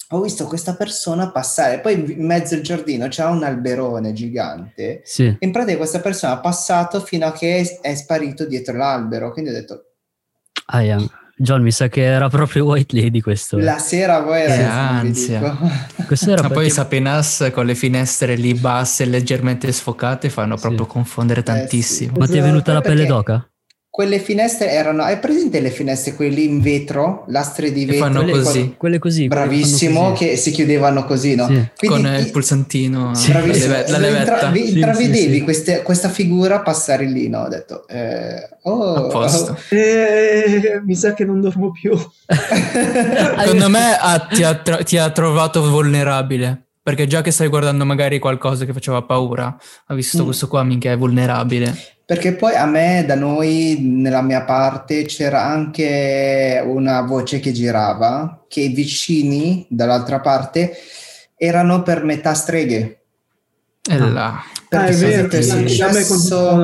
[0.10, 5.36] ho visto questa persona passare, poi in mezzo al giardino c'era un alberone gigante Sì.
[5.40, 9.50] in pratica questa persona ha passato fino a che è, è sparito dietro l'albero, quindi
[9.50, 9.86] ho detto
[10.66, 10.98] Aia.
[11.36, 13.58] John, mi sa che era proprio White Lady questo.
[13.58, 13.64] eh.
[13.64, 15.58] la sera poi Che non vi ansia.
[16.06, 20.56] Questo era Ma poi perché- i Sapinas con le finestre lì basse leggermente sfocate fanno
[20.58, 20.62] Sì.
[20.68, 22.14] proprio confondere tantissimo.
[22.18, 23.48] Ma ti è venuta la pelle Perché d'oca?
[23.96, 28.06] Quelle finestre erano, hai presente le finestre quelle lì in vetro, lastre di Che vetro?
[28.08, 28.74] fanno quelle- così.
[28.76, 29.28] Quelle così.
[29.28, 30.26] quelle che Bravissimo, fanno così.
[30.26, 31.46] che si chiudevano così, no?
[31.46, 31.68] Sì.
[31.78, 33.32] Quindi con il pulsantino, Sì.
[33.32, 34.50] la, Bravissimo, leve- la intra- levetta.
[34.50, 35.42] vi Sì, intravedevi sì, sì.
[35.44, 37.42] queste- questa figura passare lì, no?
[37.44, 39.58] Ho detto, eh, oh, A posto.
[39.70, 41.92] Eh, mi sa che non dormo più.
[42.26, 46.66] Secondo me ah, ti, ha tro- ti ha trovato vulnerabile.
[46.82, 50.26] Perché già che stai guardando magari qualcosa che faceva paura, ha visto Mm.
[50.26, 51.74] questo qua minchia è vulnerabile.
[52.06, 58.44] Perché poi a me, da noi, nella mia parte, c'era anche una voce che girava,
[58.50, 60.74] che i vicini dall'altra parte
[61.38, 63.00] erano per metà streghe.
[63.90, 64.08] E Ah.
[64.10, 64.26] là.
[64.28, 66.58] Ah, Perché è vero, è me successo-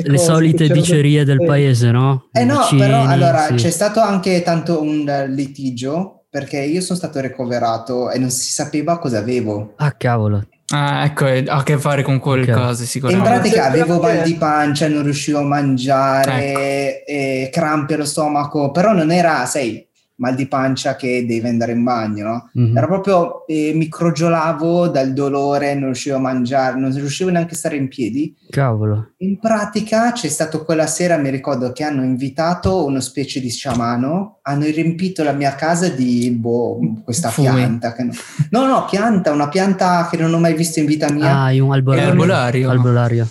[0.00, 2.28] le cose, solite c'era dicerie del eh, paese, no?
[2.32, 3.54] Eh no, Vicini, però allora sì.
[3.54, 8.50] c'è stato anche tanto un eh, litigio perché io sono stato ricoverato e non si
[8.50, 9.74] sapeva cosa avevo.
[9.76, 10.44] Ah, cavolo.
[10.76, 12.58] Ah, ecco, ha a che fare con quelle Ok.
[12.58, 13.28] cose In sicuramente.
[13.30, 19.12] pratica avevo mal di pancia, non riuscivo a mangiare, e crampi allo stomaco, però non
[19.12, 19.83] era, sai,
[20.16, 22.50] mal di pancia che devi andare in bagno, no?
[22.52, 22.76] Mhm.
[22.76, 27.56] Era proprio, eh, mi crogiolavo dal dolore, non riuscivo a mangiare, non riuscivo neanche a
[27.56, 28.34] stare in piedi.
[28.50, 29.12] Cavolo.
[29.18, 34.38] In pratica c'è stato quella sera, mi ricordo che hanno invitato una specie di sciamano,
[34.42, 37.48] hanno riempito la mia casa di boh, questa Fumi.
[37.48, 37.92] pianta.
[37.92, 38.12] Che no,
[38.50, 41.42] no, no, pianta, una pianta che non ho mai visto in vita mia.
[41.42, 42.06] Ah, un albolario.
[42.08, 42.70] L'arbolario.
[42.70, 43.28] Albolario.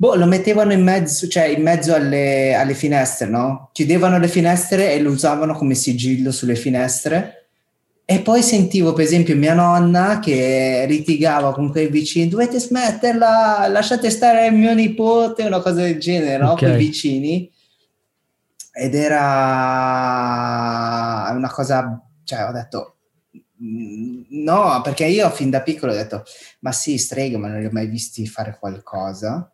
[0.00, 3.68] Boh, lo mettevano in mezzo, cioè in mezzo alle, alle finestre, no?
[3.74, 7.48] Chiudevano le finestre e lo usavano come sigillo sulle finestre.
[8.06, 14.08] E poi sentivo, per esempio, mia nonna che litigava con quei vicini: dovete smetterla, lasciate
[14.08, 16.52] stare mio nipote, una cosa del genere, no?
[16.52, 16.58] Ok.
[16.60, 17.52] Con i vicini.
[18.72, 19.18] Ed era
[21.36, 22.94] una cosa, cioè, ho detto.
[23.62, 26.22] "Mm, No, perché io fin da piccolo ho detto,
[26.60, 29.52] ma sì, streghe, ma non li ho mai visti fare qualcosa.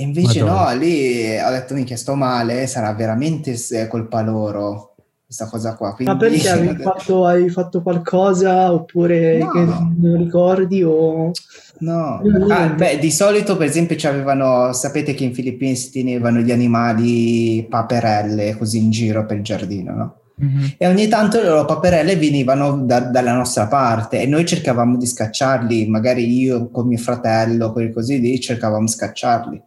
[0.00, 0.72] E invece Madonna.
[0.74, 4.94] no, lì ho detto, minchia, sto male, sarà veramente s- colpa loro,
[5.24, 5.92] questa cosa qua.
[5.92, 9.50] Quindi, Ma perché hai fatto, hai fatto qualcosa oppure No.
[9.50, 11.32] che non ricordi o...
[11.80, 12.20] No.
[12.48, 17.66] Ah, beh, di solito per esempio c'avevano, sapete che in Filippine si tenevano gli animali
[17.68, 20.14] paperelle così in giro per il giardino, no?
[20.36, 20.74] Mhm.
[20.78, 25.06] E ogni tanto le loro paperelle venivano da- dalla nostra parte e noi cercavamo di
[25.06, 29.62] scacciarli, magari io con mio fratello, quelli così lì, cercavamo di scacciarli.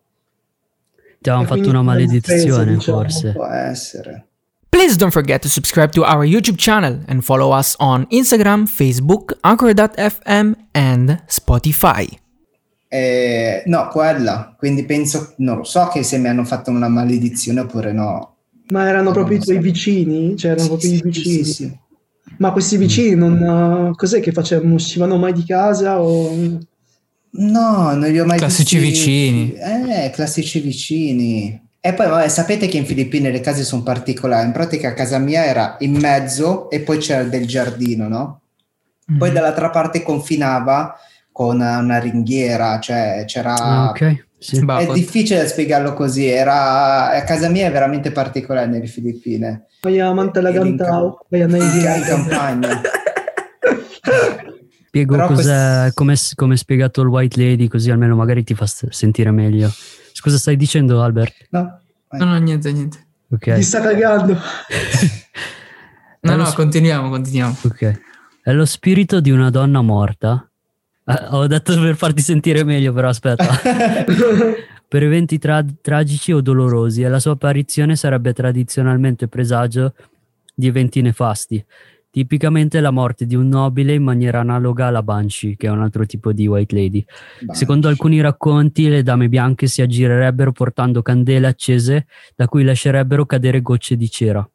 [1.22, 2.98] Ti avevano fatto una maledizione, preso, diciamo.
[2.98, 3.32] forse.
[3.34, 4.26] Può essere.
[4.70, 9.38] Please don't forget to subscribe to our YouTube channel and follow us on Instagram, Facebook,
[9.42, 12.08] Anchor.fm, and Spotify.
[12.88, 17.60] Eh, no, quella, quindi penso, non lo so che se mi hanno fatto una maledizione
[17.62, 18.36] oppure no.
[18.70, 19.62] Ma erano Non proprio i tuoi so.
[19.62, 20.36] vicini?
[20.36, 21.44] Cioè erano Sì, proprio sì, i vicini?
[21.44, 21.80] sì, sì.
[22.38, 23.92] Ma questi vicini non...
[23.96, 24.68] Cos'è che facevano?
[24.70, 26.58] Non uscivano mai di casa o...
[27.34, 29.00] No, non li ho mai Classici visti.
[29.06, 29.54] vicini.
[29.54, 31.70] Eh, classici vicini.
[31.80, 34.46] E poi, vabbè, sapete che in Filippine le case sono particolari.
[34.46, 38.42] In pratica, casa mia era in mezzo e poi c'era del giardino, no?
[39.18, 39.34] Poi Mhm.
[39.36, 40.96] dall'altra parte confinava
[41.32, 43.54] con una ringhiera, cioè c'era...
[43.56, 44.26] Ah, ok.
[44.38, 44.58] Sì.
[44.58, 44.94] È Bacot.
[44.94, 46.26] difficile da spiegarlo così.
[46.28, 47.10] Era...
[47.12, 49.68] A casa mia è veramente particolare nelle Filippine.
[49.82, 51.98] Vai a Mantalagantao, vai a In, Nairobi.
[52.00, 52.82] in campagna.
[54.92, 59.32] Spiego quest- come, come è spiegato il White Lady, così almeno magari ti fa sentire
[59.32, 59.72] meglio.
[60.12, 61.48] Scusa, stai dicendo, Albert?
[61.52, 61.80] No?
[62.10, 63.08] No, no, niente, niente.
[63.30, 63.54] Ok.
[63.56, 64.38] Ti sta cagando.
[66.24, 67.58] No, no, sp- continuiamo, continuiamo.
[67.64, 68.02] Ok.
[68.44, 70.48] È lo spirito di una donna morta.
[71.06, 73.48] Ah, ho detto per farti sentire meglio, però aspetta.
[74.88, 79.96] per eventi tra- tragici o dolorosi e la sua apparizione sarebbe tradizionalmente presagio
[80.54, 81.66] di eventi nefasti.
[82.12, 86.06] Tipicamente la morte di un nobile in maniera analoga alla Banshee, che è un altro
[86.06, 87.06] tipo di White Lady.
[87.52, 93.62] Secondo alcuni racconti, le dame bianche si aggirerebbero portando candele accese da cui lascerebbero cadere
[93.62, 94.46] gocce di cera.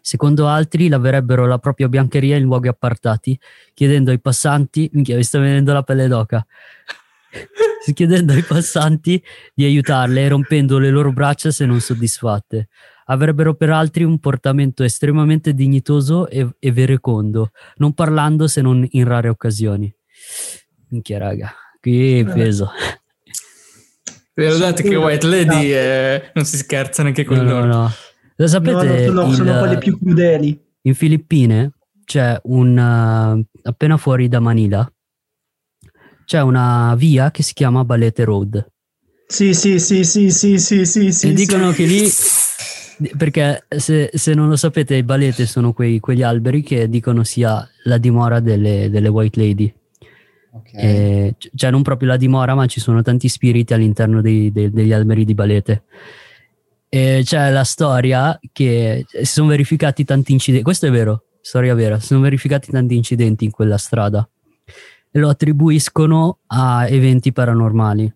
[0.00, 3.36] Secondo altri, laverebbero la propria biancheria in luoghi appartati,
[3.74, 6.46] chiedendo ai passanti, minchia, mi sta venendo la pelle d'oca,
[7.92, 9.20] chiedendo ai passanti
[9.52, 12.68] di aiutarle, rompendo le loro braccia se non soddisfatte.
[13.06, 19.04] Avrebbero per altri un portamento estremamente dignitoso e, e verecondo, non parlando se non in
[19.04, 19.92] rare occasioni.
[20.88, 22.70] Minchia, raga, qui peso.
[24.34, 27.66] Vi ho detto che White Lady eh, non si scherza neanche con No, no, loro.
[27.66, 27.90] no.
[28.36, 28.74] Lo No, sapete?
[28.74, 30.58] no, sono, il- sono quelle più crudeli.
[30.82, 31.72] in Filippine
[32.04, 34.90] c'è un uh, appena fuori da Manila
[36.24, 38.66] c'è una via che si chiama Balete Road
[39.26, 41.28] Sì, sì, sì, sì, sì, sì, sì, sì.
[41.28, 41.76] e dicono sì.
[41.76, 42.08] che lì
[43.16, 47.68] perché se, se non lo sapete i balete sono quei- quegli alberi che dicono sia
[47.84, 49.74] la dimora delle, delle white lady.
[50.54, 50.70] Ok.
[50.74, 54.92] E cioè non proprio la dimora ma ci sono tanti spiriti all'interno dei- dei- degli
[54.92, 55.84] alberi di balete
[56.88, 61.98] e c'è la storia che si sono verificati tanti incidenti questo è vero storia vera
[61.98, 64.26] si sono verificati tanti incidenti in quella strada.
[65.10, 68.10] E lo attribuiscono a eventi paranormali.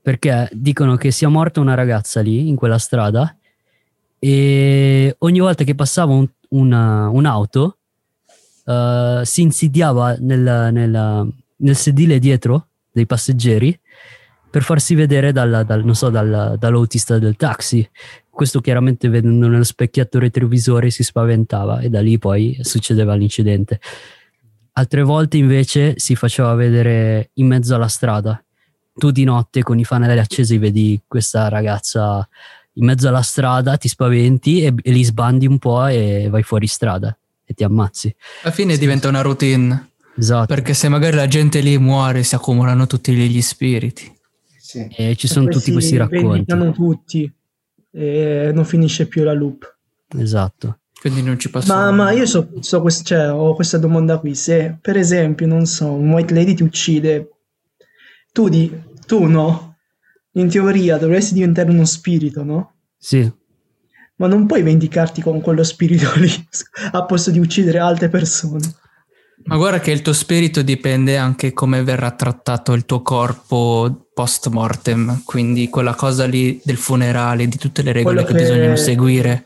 [0.00, 3.36] Perché dicono che sia morta una ragazza lì in quella strada
[4.24, 7.78] e ogni volta che passava un- una- un'auto
[8.64, 13.76] eh, si insidiava nel, nel- nel sedile dietro dei passeggeri
[14.48, 17.88] per farsi vedere dal, dal- so, dal- dall'autista del taxi.
[18.30, 23.80] Questo chiaramente vedendo nello specchietto retrovisore si spaventava e da lì poi succedeva l'incidente.
[24.74, 28.40] Altre volte invece si faceva vedere in mezzo alla strada.
[28.94, 32.28] Tu di notte con i fanali accesi vedi questa ragazza
[32.74, 36.66] in mezzo alla strada, ti spaventi e, e li sbandi un po' e vai fuori
[36.66, 38.14] strada e ti ammazzi.
[38.42, 39.90] Alla fine diventa una routine.
[40.16, 40.46] Esatto.
[40.46, 44.10] Perché se magari la gente lì muore, si accumulano tutti gli spiriti.
[44.58, 44.86] Sì.
[44.96, 46.26] E ci sono Poi tutti si questi racconti.
[46.26, 47.30] vendicano tutti
[47.90, 49.76] e non finisce più la loop.
[50.18, 50.78] Esatto.
[51.00, 51.74] Quindi non ci posso.
[51.74, 54.34] Ma, ma io so, so quest- cioè, ho questa domanda qui.
[54.34, 57.28] Se per esempio, non so, un white lady ti uccide,
[58.32, 58.72] tu, di,
[59.04, 59.71] tu no?
[60.32, 62.74] In teoria dovresti diventare uno spirito, no?
[62.96, 63.30] Sì,
[64.16, 66.30] Ma non puoi vendicarti con quello spirito lì
[66.92, 68.74] a posto di uccidere altre persone.
[69.44, 74.48] Ma guarda che il tuo spirito dipende anche come verrà trattato il tuo corpo post
[74.48, 79.44] mortem, quindi quella cosa lì del funerale, di tutte le regole che, che- bisogna seguire,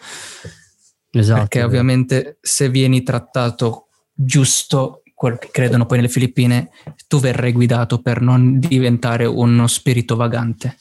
[1.10, 1.40] esatto.
[1.40, 6.68] perché ovviamente se vieni trattato giusto, quello che credono poi nelle Filippine,
[7.08, 10.76] tu verrai guidato per non diventare uno spirito vagante.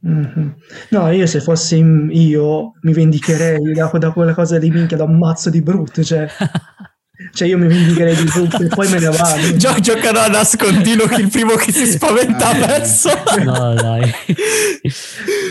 [0.00, 0.54] Mhm.
[0.88, 5.18] No, io se fossi io mi vendicherei da, da quella cosa di minchia, da un
[5.18, 6.26] mazzo di brutto, cioè,
[7.34, 9.54] cioè io mi vendicherei di brutto e poi me ne vado.
[9.54, 13.10] Gio- giocano a nascondino che il primo che si spaventa ha perso.
[13.44, 14.10] No, dai.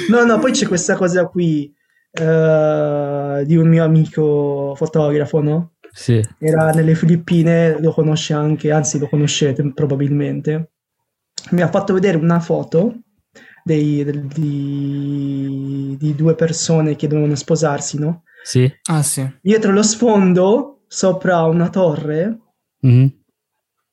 [0.10, 1.72] No, no, poi c'è questa cosa qui
[2.14, 5.74] eh, di un mio amico fotografo, no?
[6.02, 6.26] Sì.
[6.38, 10.72] Era nelle Filippine, lo conosce anche, anzi lo conoscete probabilmente.
[11.52, 13.00] Mi ha fatto vedere una foto
[13.66, 18.24] dei- del- di, di due persone che dovevano sposarsi, no?
[18.44, 18.72] Sì.
[18.90, 19.30] Ah sì.
[19.42, 22.38] Dietro lo sfondo, sopra una torre,
[22.82, 23.14] Mhm.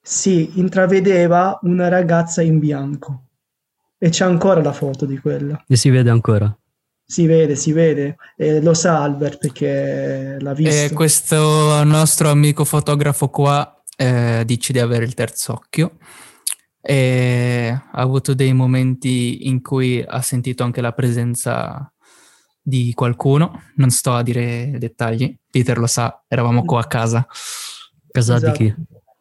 [0.01, 3.23] si intravedeva una ragazza in bianco.
[3.99, 5.65] E c'è ancora la foto di quella.
[5.67, 6.57] E si vede ancora.
[7.09, 8.17] Si vede, si vede.
[8.37, 10.95] E lo sa Albert perché l'ha E visto.
[10.95, 15.97] questo nostro amico fotografo qua eh, dice di avere il terzo occhio
[16.81, 21.93] e ha avuto dei momenti in cui ha sentito anche la presenza
[22.61, 23.63] di qualcuno.
[23.77, 27.27] Non sto a dire dettagli, Peter lo sa, eravamo qua a casa.
[28.11, 28.51] Casa Esatto.
[28.53, 28.75] di chi?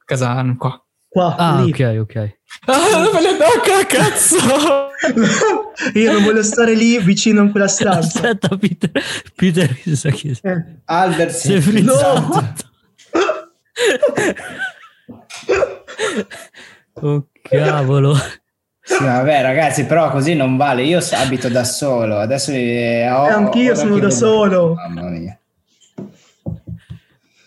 [0.05, 0.79] Casa qua.
[1.07, 1.71] Qua, Ah, lì.
[1.71, 2.39] ok, ok.
[2.67, 4.37] Ah, cazzo!
[5.93, 7.99] Io non voglio stare lì vicino in quella stanza.
[7.99, 8.91] Aspetta, Peter.
[9.35, 10.63] Peter mi sa che Eh.
[10.85, 12.21] Albert si si è è frizzato.
[12.27, 12.53] No!
[17.01, 18.15] Oh, cavolo.
[18.81, 20.83] Sì, vabbè, ragazzi, però così non vale.
[20.83, 22.19] Io abito da solo.
[22.19, 24.75] Adesso eh, ho, Eh, anch'io sono da solo.
[24.75, 25.37] Mamma mia.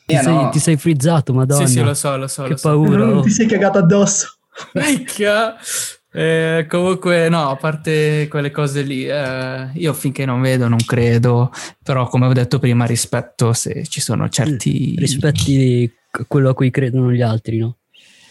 [0.05, 0.49] Ti, sei, no.
[0.51, 1.67] ti sei frizzato, madonna.
[1.67, 2.43] Sì, sì, lo so, lo so.
[2.43, 2.69] Che lo so.
[2.69, 3.05] paura.
[3.05, 3.23] Non oh.
[3.23, 4.38] ti sei cagato addosso.
[4.75, 5.57] Minchia!
[6.11, 11.51] Eh, comunque, no, a parte quelle cose lì, eh, io finché non vedo non credo,
[11.83, 14.95] però come ho detto prima rispetto se ci sono certi...
[14.97, 15.93] Rispetti
[16.27, 17.77] quello a cui credono gli altri, no?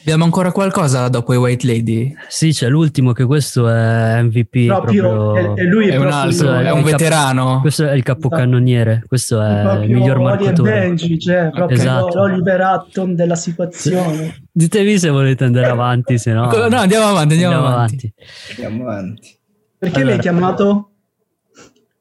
[0.02, 2.14] Abbiamo ancora qualcosa dopo i White Lady?
[2.30, 5.56] Sì, c'è l'ultimo che questo è MVP Proprio, proprio...
[5.56, 7.60] è, è lui È un proprio altro, Questo è il un capo- veterano.
[7.62, 10.72] Questo è il capocannoniere, questo è il miglior marcatore.
[10.72, 12.16] Benji, cioè, proprio Esatto.
[12.26, 14.43] l'Oliver Hutton della situazione.
[14.50, 16.45] Ditevi se volete andare avanti, se no...
[16.50, 18.14] No, andiamo avanti, andiamo, avanti.
[18.52, 19.38] Andiamo avanti.
[19.78, 20.12] Perché Allora.
[20.12, 20.91] mi hai chiamato?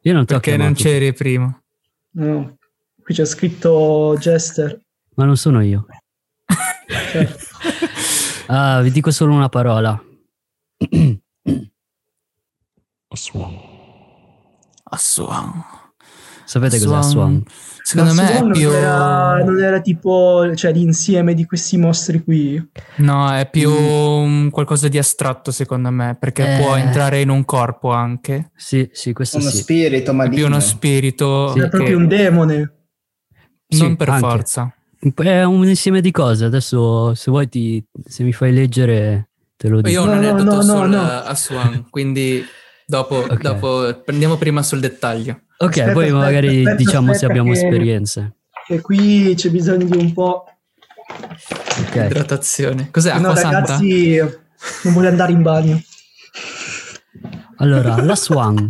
[0.03, 1.61] Io non ti ho Perché non chiamato, c'eri prima.
[2.13, 2.57] No,
[3.03, 4.81] qui c'è scritto Jester.
[5.17, 5.87] ma non sono io.
[7.11, 7.45] Certo.
[8.49, 10.01] Ah, vi dico solo una parola.
[14.91, 15.65] Aswan.
[16.45, 17.43] Sapete cos'è Aswan.
[17.43, 17.45] Swan?
[17.83, 18.69] Secondo Ma me è più...
[18.69, 22.71] Non era, non era tipo cioè, l'insieme di questi mostri qui.
[22.97, 26.61] No, è più un qualcosa di astratto secondo me, perché Eh.
[26.61, 28.51] può entrare in un corpo anche.
[28.55, 29.57] Sì, sì, questo Uno sì.
[29.59, 30.35] spirito È maligno.
[30.37, 31.59] più uno spirito Sì.
[31.59, 32.57] È che- proprio un demone.
[33.69, 34.21] non Sì, per anche.
[34.29, 34.75] forza.
[34.99, 36.45] È un insieme di cose.
[36.45, 39.89] Adesso, se vuoi, ti, se mi fai leggere, te lo dico.
[39.89, 41.03] Io ho un No, no, aneddoto no, no, sul no.
[41.03, 42.45] Aswan, quindi
[42.87, 43.41] dopo, Ok.
[43.41, 45.41] dopo prendiamo prima sul dettaglio.
[45.59, 48.35] ok, Aspetta, poi aspetta, magari aspetta, diciamo se aspetta abbiamo che- esperienze.
[48.69, 50.45] E qui c'è bisogno di un po'.
[51.09, 51.95] Ok.
[51.95, 52.89] Idratazione.
[52.91, 53.11] Cos'è?
[53.19, 53.59] no, Acqua santa?
[53.61, 54.17] ragazzi,
[54.85, 55.81] non voglio andare in bagno.
[57.59, 58.69] Allora, la Swan.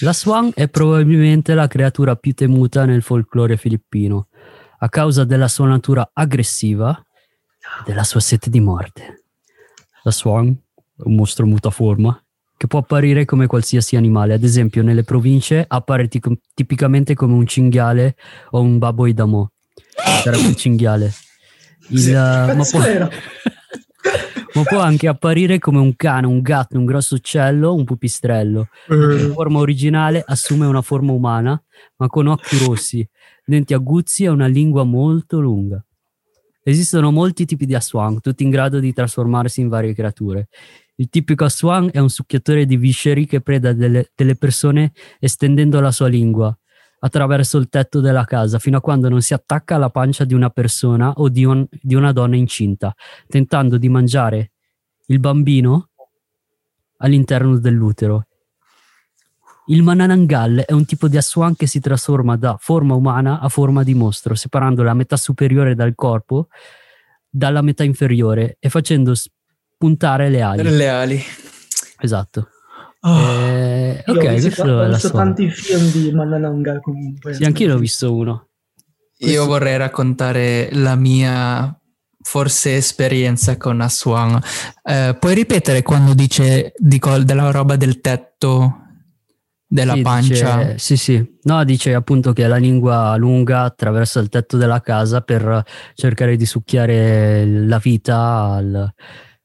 [0.00, 4.28] La Swan è probabilmente la creatura più temuta nel folklore filippino,
[4.82, 7.00] a causa della sua natura aggressiva
[7.80, 9.24] e della sua sete di morte.
[10.02, 12.20] La Swan è un mostro mutaforma
[12.56, 17.46] che può apparire come qualsiasi animale, ad esempio nelle province appare tic- tipicamente come un
[17.46, 18.16] cinghiale
[18.50, 19.52] o un baboy d'amo.
[20.22, 21.12] Sarebbe un cinghiale.
[21.88, 22.80] Il, Sì, ma può-
[24.54, 28.68] ma può anche apparire come un cane, un gatto, un grosso uccello, un pupistrello.
[28.88, 31.60] Eh, In forma originale assume una forma umana,
[31.96, 33.08] ma con occhi rossi,
[33.44, 35.84] denti aguzzi e una lingua molto lunga.
[36.64, 40.48] Esistono molti tipi di aswang, tutti in grado di trasformarsi in varie creature.
[40.94, 45.90] Il tipico aswang è un succhiatore di visceri che preda delle, delle persone estendendo la
[45.90, 46.56] sua lingua
[47.00, 50.50] attraverso il tetto della casa fino a quando non si attacca alla pancia di una
[50.50, 52.94] persona o di, un- di una donna incinta,
[53.26, 54.52] tentando di mangiare
[55.06, 55.88] il bambino
[56.98, 58.26] all'interno dell'utero.
[59.66, 63.82] Il Mananangal è un tipo di aswan che si trasforma da forma umana a forma
[63.84, 66.48] di mostro, separando la metà superiore dal corpo
[67.34, 70.62] dalla metà inferiore e facendo spuntare le ali.
[70.62, 71.22] Le ali.
[72.00, 72.48] Esatto.
[73.00, 77.34] Oh, Eh, ok, ho visto, questo ho visto tanti film di Manananga comunque.
[77.34, 78.48] Sì, anch'io l'ho visto uno.
[79.18, 81.74] Io vorrei raccontare la mia
[82.20, 84.40] forse esperienza con Aswan.
[84.84, 88.81] Eh, puoi ripetere quando dice dico, della roba del tetto,
[89.72, 90.56] della Sì, pancia?
[90.58, 91.38] dice- sì, sì.
[91.44, 95.64] No, dice appunto che la lingua lunga attraversa il tetto della casa per
[95.94, 98.16] cercare di succhiare la vita
[98.54, 98.92] al-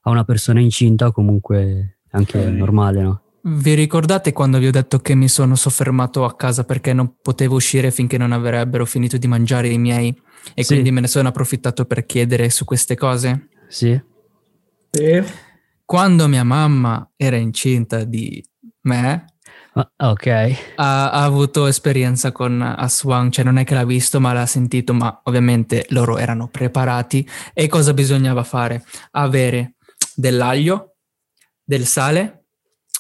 [0.02, 2.46] a una persona incinta o comunque anche Ok.
[2.48, 3.22] normale, no?
[3.44, 7.56] Vi ricordate quando vi ho detto che mi sono soffermato a casa perché non potevo
[7.56, 10.10] uscire finché non avrebbero finito di mangiare i miei
[10.54, 10.74] e Sì.
[10.74, 13.48] quindi me ne sono approfittato per chiedere su queste cose?
[13.70, 13.98] Sì.
[14.92, 15.24] Sì.
[15.86, 18.44] Quando mia mamma era incinta di
[18.82, 19.26] me,
[19.98, 20.28] ok.
[20.76, 24.94] ha, ha avuto esperienza con Aswan, cioè non è che l'ha visto ma l'ha sentito,
[24.94, 28.84] ma ovviamente loro erano preparati e cosa bisognava fare?
[29.12, 29.76] Avere
[30.16, 30.96] dell'aglio,
[31.64, 32.46] del sale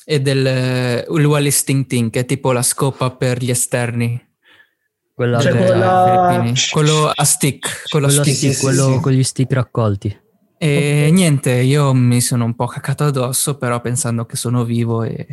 [0.06, 4.26] e del uh, il Wallis Ting Ting, che è tipo la scopa per gli esterni.
[5.14, 6.54] Quella Cioè, quella-.
[6.70, 8.54] Quello a stick, quello a quello stick.
[8.54, 9.00] sì, quello sì.
[9.00, 10.26] con gli stick raccolti.
[10.60, 15.26] E niente, io mi sono un po' cacato addosso, però pensando che sono vivo e...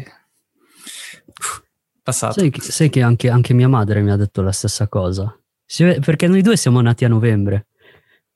[2.04, 2.38] Passato.
[2.38, 5.36] Sai, che- sai che anche, anche mia madre mi ha detto la stessa cosa.
[5.64, 7.68] Si perché noi due siamo nati a novembre.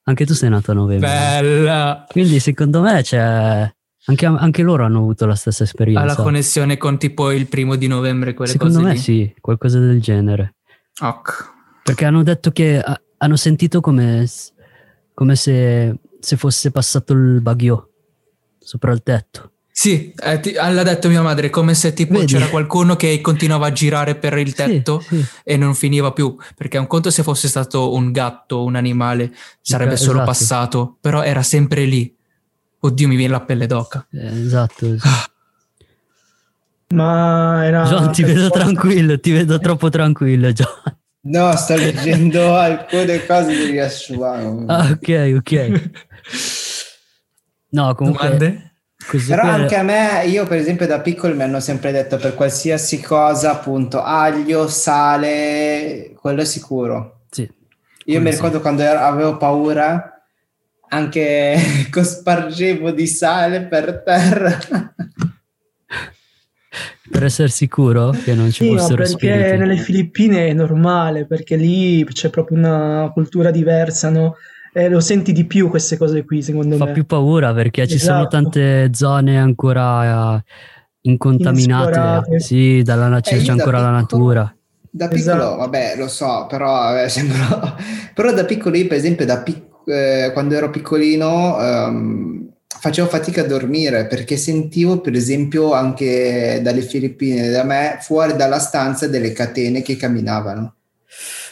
[0.04, 1.06] Anche tu sei nato a novembre.
[1.06, 2.06] Bella!
[2.08, 3.70] Quindi secondo me c'è...
[4.06, 6.02] Anche, anche loro hanno avuto la stessa Ha esperienza.
[6.06, 8.98] la connessione con tipo il primo di novembre, quelle Secondo cose me lì.
[8.98, 10.54] sì, qualcosa del genere.
[11.02, 11.52] Ok.
[11.84, 12.82] Perché hanno detto che
[13.18, 14.26] hanno sentito come,
[15.12, 17.90] come se, se fosse passato il baghio
[18.58, 19.52] sopra il tetto.
[19.80, 22.32] Sì, eh, ti- l'ha detto mia madre, come se tipo Vedi?
[22.32, 25.26] c'era qualcuno che continuava a girare per il tetto Sì, sì.
[25.44, 26.34] e non finiva più.
[26.56, 30.24] Perché un conto se fosse stato un gatto, un animale, sarebbe Ok, solo esatto.
[30.30, 32.12] passato, però era sempre lì.
[32.80, 34.04] Oddio, mi viene la pelle d'oca.
[34.10, 34.96] Eh, esatto.
[36.88, 37.84] Ma era...
[37.84, 40.96] John, ti vedo forza- tranquillo, ti vedo troppo tranquillo, John.
[41.20, 44.64] No, sto leggendo alcune cose di riasciuano.
[44.66, 45.90] Ah, ok, ok.
[47.70, 48.24] No, comunque...
[48.24, 48.72] Domande?
[49.08, 52.34] Queste Però anche a me, io per esempio da piccolo mi hanno sempre detto per
[52.34, 57.20] qualsiasi cosa, appunto, aglio, sale, quello è sicuro.
[57.30, 57.42] Sì.
[57.42, 57.50] Io
[58.04, 58.36] Quello mi sì.
[58.36, 60.22] ricordo quando ero- avevo paura,
[60.90, 61.56] anche
[61.90, 64.58] cospargevo di sale per terra.
[67.10, 69.56] Per essere sicuro che non ci Sì, ma fossero perché spiriti.
[69.56, 74.36] nelle Filippine è normale, perché lì c'è proprio una cultura diversa, no?
[74.72, 76.92] E lo senti di più queste cose qui, secondo Fa me.
[76.92, 78.28] più paura perché ci sono Esatto.
[78.28, 80.42] tante zone ancora eh,
[81.02, 82.40] incontaminate.
[82.40, 84.52] Sì, dalla, na- c'è Eh, c'è ancora la piccolo- natura.
[84.90, 85.56] Da piccolo, Esatto.
[85.56, 87.76] vabbè, lo so, però, eh, sembra-
[88.14, 92.48] però da piccolo io, per esempio, da pic- eh, quando ero piccolino, ehm,
[92.80, 98.58] facevo fatica a dormire perché sentivo, per esempio, anche dalle Filippine, da me, fuori dalla
[98.58, 100.74] stanza, delle catene che camminavano.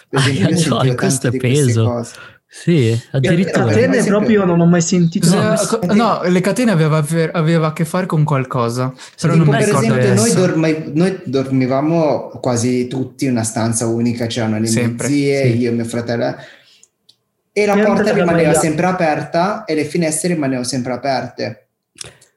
[0.08, 1.84] Per Ah, esempio, io no, sentivo questo tante è peso.
[1.84, 2.14] cose.
[2.58, 3.66] Sì, addirittura.
[3.66, 5.28] Catene- Catene proprio non ho mai sentito.
[5.28, 5.94] No, sentito.
[5.94, 8.92] no, le catene aveva, aveva a che fare con qualcosa.
[9.20, 13.44] Però non Tipo, mi per ricordo esempio, noi, dormi- noi dormivamo quasi tutti in una
[13.44, 15.56] stanza unica, c'erano le Sempre, mie zie, sì.
[15.58, 16.34] io e mio fratello.
[17.52, 21.65] E la porta rimaneva sempre aperta e le finestre rimanevano sempre aperte.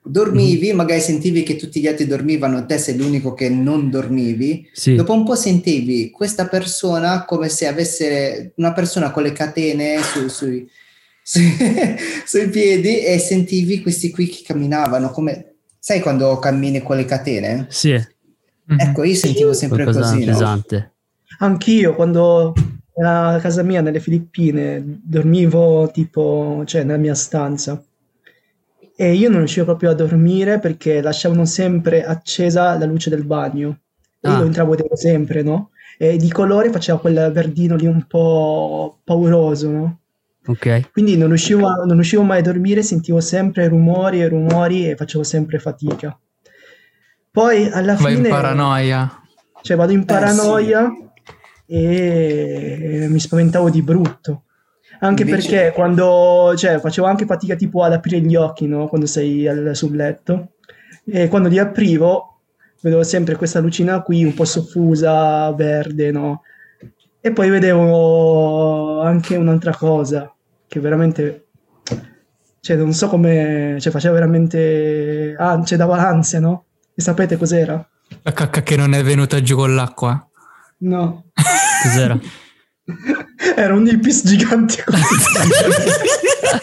[0.10, 4.68] Dormivi, magari sentivi che tutti gli altri dormivano, te sei l'unico che non dormivi.
[4.74, 4.96] Sì.
[4.96, 10.28] Dopo un po' sentivi questa persona come se avesse una persona con le catene su-
[10.28, 10.68] sui,
[11.24, 11.56] sui-
[12.26, 17.68] sui piedi e sentivi questi qui che camminavano come sai quando cammini con le catene?
[17.70, 17.92] Sì,
[18.70, 18.80] Mhm.
[18.80, 20.32] Ecco, io sentivo sempre qualcosa così, no?
[20.32, 20.92] pesante.
[21.40, 22.54] Anch'io quando
[22.96, 27.82] era a casa mia nelle Filippine dormivo tipo, cioè nella mia stanza
[29.02, 33.78] e io non riuscivo proprio a dormire perché lasciavano sempre accesa la luce del bagno
[34.20, 34.40] e io Ah.
[34.40, 35.70] lo intravedevo sempre, no?
[35.98, 40.00] E di colore faceva quel verdino lì un po' pauroso, no?
[40.48, 40.92] Ok.
[40.92, 44.96] Quindi non riuscivo, a- non riuscivo mai a dormire, sentivo sempre rumori e rumori e
[44.98, 46.20] facevo sempre fatica.
[47.32, 49.22] Poi alla Vai in fine, paranoia.
[49.62, 50.92] cioè vado in Eh, paranoia
[51.66, 54.44] e mi spaventavo di brutto.
[55.02, 58.88] Anche Invece- perché quando, cioè, facevo anche fatica tipo ad aprire gli occhi, no?
[58.88, 60.54] Quando sei al- sul letto.
[61.06, 62.40] E quando li aprivo,
[62.82, 66.44] vedevo sempre questa lucina qui un po' soffusa, verde, no?
[67.22, 70.34] E poi vedevo anche un'altra cosa
[70.68, 71.48] che veramente,
[72.60, 76.66] cioè, non so come, cioè, faceva veramente, ah, cioè, dava ansia, no?
[76.94, 77.86] E sapete cos'era?
[78.22, 80.28] La cacca che non è venuta giù con l'acqua.
[80.80, 81.26] No.
[81.84, 82.18] Cos'era?
[83.56, 85.04] Era un ipis gigante così.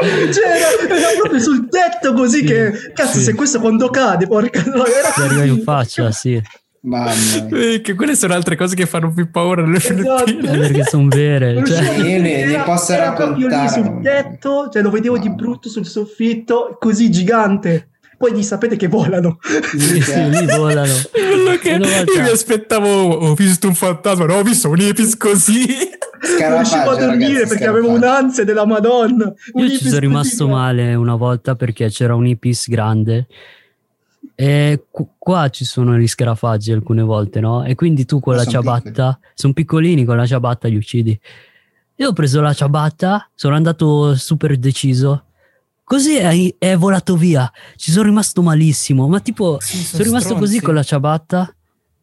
[0.00, 3.24] Cioè, era, era proprio sul tetto così Sì, che cazzo sì.
[3.24, 6.40] se questo quando cade porca no, era arriva in faccia, sì.
[6.82, 7.10] Mamma.
[7.50, 10.24] Eh, che quelle sono altre cose che fanno più paura nelle Esatto.
[10.24, 10.58] Filippine.
[10.58, 11.64] Perché sono vere.
[11.66, 13.82] Cioè, Io ne- posso era proprio lì raccontare.
[13.82, 17.88] sul tetto cioè lo vedevo di brutto sul soffitto così gigante
[18.18, 20.92] poi di sapete che volano sì, sì, lì volano.
[21.12, 25.66] Quello che io mi aspettavo, ho visto un fantasma, no, ho visto un ipis così.
[26.40, 30.00] non riuscivo a dormire ragazzi, perché avevo un'ansia della madonna Un Io ci sono così
[30.00, 30.60] rimasto grande.
[30.60, 33.28] male una volta perché c'era un ipis grande
[34.34, 37.64] e qu- qua ci sono gli scarafaggi alcune volte, no?
[37.64, 41.18] E quindi tu con Ma la son ciabatta, sono piccolini, con la ciabatta li uccidi.
[41.96, 45.24] Io ho preso la ciabatta, sono andato super deciso.
[45.88, 47.50] Così è, è volato via.
[47.74, 49.08] Ci sono rimasto malissimo.
[49.08, 51.50] Ma tipo, Sì, sono rimasto così con la ciabatta.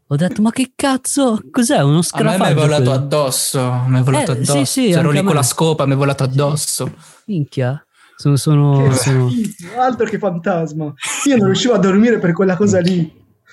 [0.08, 1.40] Ho detto, ma che cazzo?
[1.52, 1.82] Cos'è?
[1.84, 4.66] Uno A me mi è volato quello?" addosso, mi è volato Eh, sì, addosso.
[4.66, 6.94] sì, Ero anche lì con la scopa, mi è volato addosso.
[7.26, 7.80] Minchia.
[8.18, 9.30] Sono, sono, Che sono-
[9.78, 10.94] altro che fantasma
[11.26, 13.12] io non riuscivo a dormire per quella cosa lì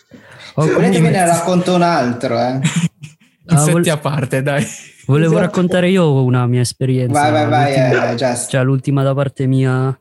[0.08, 0.14] Se
[0.54, 2.60] volete comunque- ne racconto un altro, eh.
[3.48, 4.64] Ah, vol- a parte, dai.
[5.06, 5.46] Volevo Esatto.
[5.46, 7.20] raccontare io una mia esperienza.
[7.20, 8.46] Vai, vai, vai, l'ultima- eh.
[8.48, 9.98] Cioè, l'ultima da parte mia.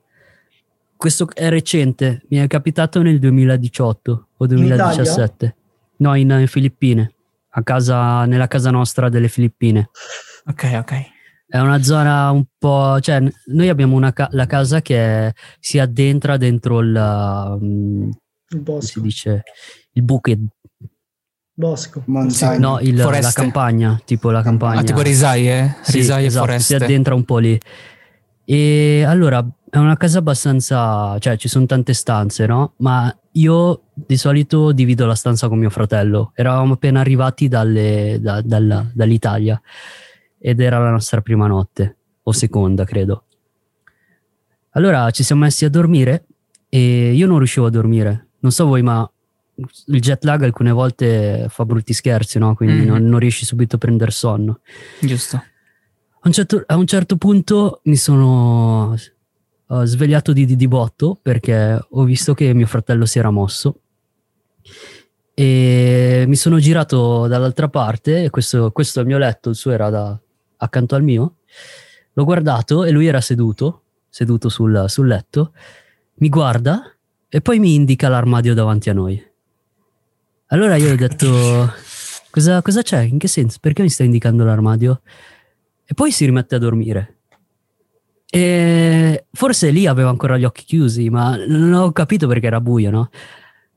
[1.01, 5.55] Questo è recente, mi è capitato nel 2018 o 2017.
[5.97, 7.11] No, in, in Filippine,
[7.49, 9.89] a casa, nella casa nostra delle Filippine.
[10.45, 10.93] Ok, ok.
[11.47, 12.99] È una zona un po'.
[12.99, 14.95] cioè, noi abbiamo una ca- la casa che
[15.27, 17.57] è- si addentra dentro il.
[17.59, 18.11] mm, il
[18.47, 19.41] come bosco si dice?
[19.93, 20.37] Il buche.
[21.51, 22.59] bosco Montagna.
[22.59, 24.81] No, il- la campagna, tipo la campagna.
[24.81, 25.77] Ah, tipo risaie?
[25.81, 26.77] Sì, risaie esatto, e foreste.
[26.77, 27.59] si addentra un po' lì.
[28.45, 32.73] E allora è una casa abbastanza, cioè ci sono tante stanze, no?
[32.77, 36.31] Ma io di solito divido la stanza con mio fratello.
[36.35, 39.61] Eravamo appena arrivati dalle- da- dalla- dall'Italia
[40.37, 43.25] ed era la nostra prima notte, o seconda, credo.
[44.71, 46.25] Allora ci siamo messi a dormire
[46.69, 48.27] e io non riuscivo a dormire.
[48.39, 49.09] Non so voi, ma
[49.87, 52.55] il jet lag alcune volte fa brutti scherzi, no?
[52.55, 52.87] Quindi Mhm.
[52.87, 54.59] non, non riesci subito a prendere sonno.
[54.99, 55.41] Giusto.
[56.23, 58.95] A un, certo, a un certo punto mi sono.
[59.67, 63.81] ho svegliato di, di, di botto perché ho visto che mio fratello si era mosso
[65.33, 69.89] e mi sono girato dall'altra parte, questo, questo è il mio letto, il suo era
[69.89, 70.19] da,
[70.57, 71.37] accanto al mio,
[72.13, 75.53] l'ho guardato e lui era seduto, seduto sul, sul letto,
[76.15, 76.95] mi guarda
[77.27, 79.29] e poi mi indica l'armadio davanti a noi.
[80.47, 81.73] Allora io ho detto,
[82.29, 82.99] cosa, cosa c'è?
[82.99, 83.57] In che senso?
[83.59, 85.01] Perché mi stai indicando l'armadio?
[85.91, 87.17] E poi si rimette a dormire.
[88.29, 92.89] E forse lì aveva ancora gli occhi chiusi, ma non ho capito perché era buio,
[92.89, 93.09] no?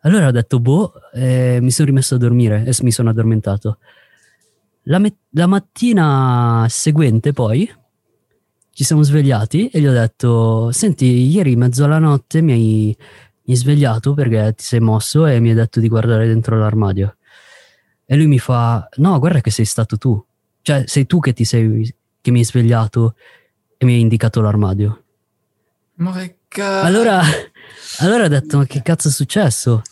[0.03, 3.79] Allora ho detto, boh, e mi sono rimesso a dormire e mi sono addormentato.
[4.83, 7.69] La, me- la mattina seguente poi
[8.71, 13.55] ci siamo svegliati e gli ho detto, senti, ieri mezzo alla notte mi hai, mi
[13.55, 17.17] hai svegliato perché ti sei mosso e mi hai detto di guardare dentro l'armadio.
[18.05, 20.25] E lui mi fa, no, guarda che sei stato tu.
[20.63, 21.93] Cioè, sei tu che, ti sei,
[22.25, 23.17] che mi hai svegliato
[23.77, 25.03] e mi hai indicato l'armadio.
[25.97, 26.87] Ma che cazzo?
[26.87, 27.21] Allora,
[27.99, 29.83] allora ho detto, ma che cazzo è successo?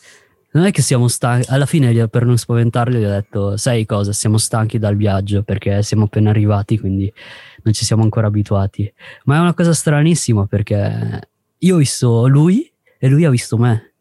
[0.53, 4.15] Non è che siamo stanchi, alla fine per non spaventarli gli ho detto, sai cosa,
[4.15, 7.13] siamo stanchi dal viaggio perché siamo appena arrivati, quindi
[7.65, 8.91] non ci siamo ancora abituati.
[9.25, 11.29] Ma è una cosa stranissima perché
[11.59, 13.93] io ho visto lui e lui ha visto me.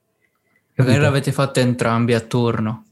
[0.75, 2.85] Magari l'avete fatto entrambi a turno.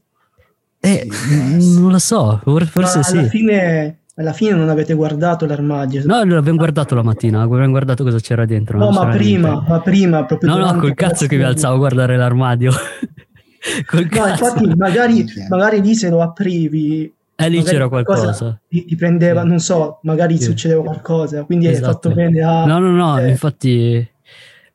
[0.80, 3.16] Eh, non lo so, forse Ma sì.
[3.16, 6.02] alla fine, alla fine non avete guardato l'armadio.
[6.04, 8.78] No, l'abbiamo guardato la mattina, abbiamo guardato cosa c'era dentro.
[8.78, 9.70] No, ma prima, niente.
[9.70, 12.70] ma prima proprio No, no, col cazzo che mi alzavo a guardare l'armadio.
[13.86, 14.44] col No, cazzo.
[14.44, 15.48] infatti magari, Ok.
[15.48, 18.60] magari lì se lo aprivi E lì c'era qualcosa.
[18.68, 19.48] ti, ti prendeva, Sì.
[19.48, 20.44] non so, magari Sì.
[20.44, 21.92] succedeva qualcosa, quindi hai Esatto.
[21.92, 22.66] fatto bene a...
[22.66, 24.06] No, no, no, eh, infatti...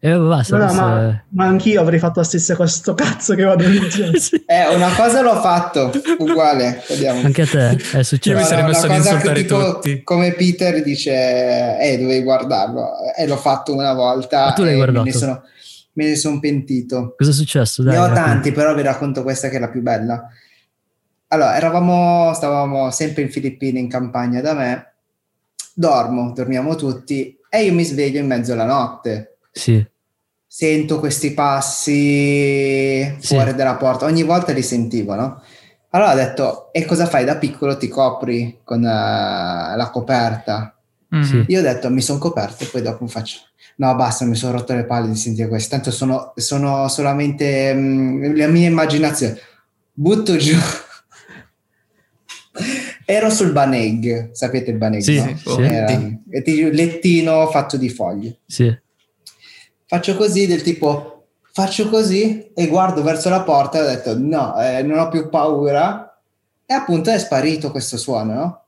[0.05, 0.57] Eh, basta.
[0.57, 3.89] no, no, ma, ma anch'io avrei fatto la stessa cosa, sto cazzo che vado in
[3.89, 4.11] giro.
[4.19, 4.43] Sì.
[4.45, 7.21] Eh, una cosa l'ho fatto, uguale, vediamo.
[7.23, 8.43] Anche a te è Io mi successo.
[8.45, 10.03] sarei messo ad cosa che insultare tipo, tutti.
[10.03, 11.11] Come Peter dice,
[11.79, 12.89] eh, dovevi guardarlo.
[13.17, 15.03] E l'ho fatto una volta Ma tu l'hai e guardato?
[15.05, 15.43] me ne sono,
[15.93, 17.15] me ne sono pentito.
[17.17, 17.81] Cosa è successo?
[17.81, 20.27] Dai, ne ho tanti, però vi racconto questa che è la più bella.
[21.29, 24.93] Allora, eravamo, stavamo sempre in Filippine in campagna da me,
[25.73, 29.37] dormo, dormiamo tutti e io mi sveglio in mezzo alla notte.
[29.51, 29.83] Sì,
[30.57, 33.27] Sento questi passi Sì.
[33.27, 35.41] fuori dalla porta, ogni volta li sentivo, no?
[35.89, 37.75] Allora ho detto, e cosa fai da piccolo?
[37.75, 40.73] Ti copri con eh, la coperta.
[41.09, 41.21] Mhm.
[41.23, 41.43] Sì.
[41.49, 43.39] Io ho detto, mi sono coperto e poi dopo faccio...
[43.75, 45.71] No, basta, mi sono rotto le palle di sentire questo.
[45.75, 49.37] Tanto sono, sono solamente mm, la mia immaginazione.
[49.91, 50.55] Butto giù.
[53.03, 55.01] Ero sul baneg, sapete il baneg?
[55.01, 55.35] Sì, no?
[55.35, 55.85] sì, Era-
[56.43, 58.37] ti- lettino fatto di foglie.
[58.45, 58.83] sì.
[59.87, 64.59] Faccio così, del tipo, faccio così e guardo verso la porta e ho detto, no,
[64.59, 66.19] eh, non ho più paura.
[66.65, 68.63] E appunto è sparito questo suono, no?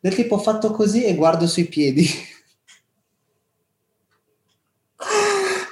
[0.00, 2.08] Del tipo, ho fatto così e guardo sui piedi.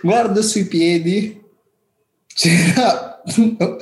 [0.03, 1.43] guardo sui piedi.
[2.27, 3.21] C'era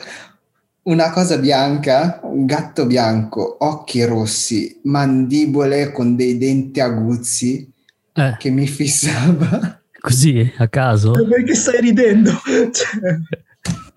[0.85, 7.71] una cosa bianca, un gatto bianco, occhi rossi, mandibole con dei denti aguzzi
[8.15, 9.83] Eh, che mi fissava.
[10.07, 11.11] Così, a caso.
[11.11, 12.31] Perché stai ridendo?
[12.73, 13.19] Cioè,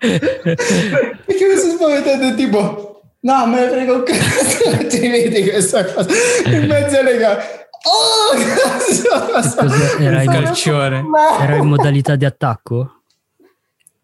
[0.00, 6.08] Perché mi sono spaventato tipo no me ne frega un cazzo ti vedi questa cosa
[6.46, 7.42] in mezzo alle gambe
[7.84, 10.02] oh cazzo Cos'è?
[10.02, 11.04] Era in- calcione.
[11.40, 13.02] Era in modalità di attacco?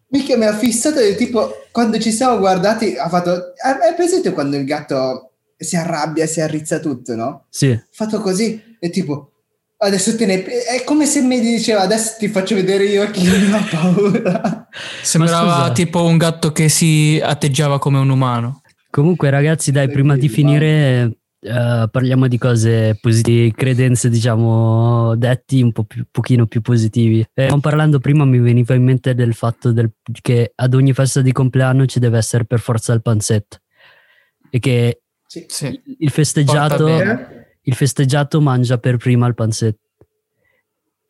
[0.09, 4.55] mica mi ha fissato e tipo quando ci siamo guardati ha fatto è presente quando
[4.55, 7.45] il gatto si arrabbia si arrizza tutto no?
[7.49, 7.71] Sì.
[7.71, 9.31] ha fatto così e tipo
[9.79, 13.53] adesso te ne è come se mi diceva adesso ti faccio vedere io chi non
[13.53, 14.67] ha paura
[15.01, 15.71] Sembrava scusa.
[15.71, 18.61] tipo un gatto che si atteggiava come un umano.
[18.89, 25.71] Comunque, ragazzi, dai, prima di finire, eh, parliamo di cose positive, credenze, diciamo, detti un
[25.71, 27.19] po' più, pochino più positivi.
[27.19, 31.21] Eh, stavamo parlando prima, mi veniva in mente del fatto del- che ad ogni festa
[31.21, 33.57] di compleanno ci deve essere per forza il panzetto.
[34.49, 35.45] E che sì.
[35.47, 35.79] Sì.
[35.99, 37.36] il festeggiato, Porta bene.
[37.67, 39.79] Il festeggiato mangia per prima il panzetto.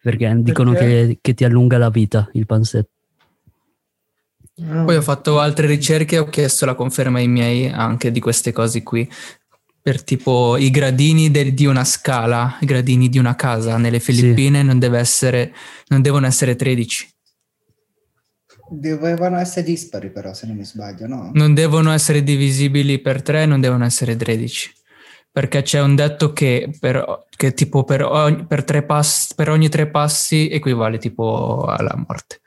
[0.02, 0.86] Perché dicono Perché?
[1.08, 2.90] che, che ti allunga la vita il panzetto.
[4.56, 4.86] no.
[4.86, 8.52] Poi ho fatto altre ricerche e ho chiesto la conferma ai miei anche di queste
[8.52, 9.08] cose qui.
[9.82, 14.64] Per tipo i gradini del- di una scala, i gradini di una casa nelle Filippine
[14.64, 15.54] non, deve essere,
[15.88, 17.14] non devono essere 13.
[18.70, 21.32] dovevano essere dispari però se non mi sbaglio no?
[21.34, 24.74] Non devono essere divisibili per 3, non devono essere 13.
[25.38, 29.70] Perché c'è un detto che, per, che tipo per ogni, per tre pass- per ogni
[29.70, 32.42] tre passi equivale tipo alla morte.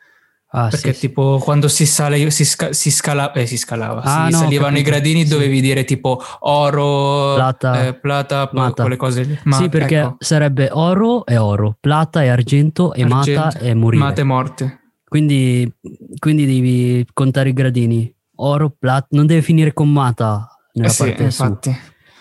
[0.48, 1.06] Ah, Perché sì, sì.
[1.06, 4.76] tipo quando si sale, si, sca- si scala- eh, si scalava, Ah, si no, salivano
[4.76, 5.28] i gradini, Sì.
[5.28, 8.82] dovevi dire tipo oro, Plata, eh, plata, poi mata.
[8.82, 9.38] quelle cose lì.
[9.44, 13.72] Ma, sì, perché ecco, sarebbe oro e oro, plata e argento e argento, mata e
[13.74, 14.02] morire.
[14.02, 14.80] Mata e morte.
[15.04, 15.72] Quindi,
[16.18, 18.12] quindi devi contare i gradini.
[18.38, 21.58] Oro, plata, non deve finire con mata nella Eh sì, parte su.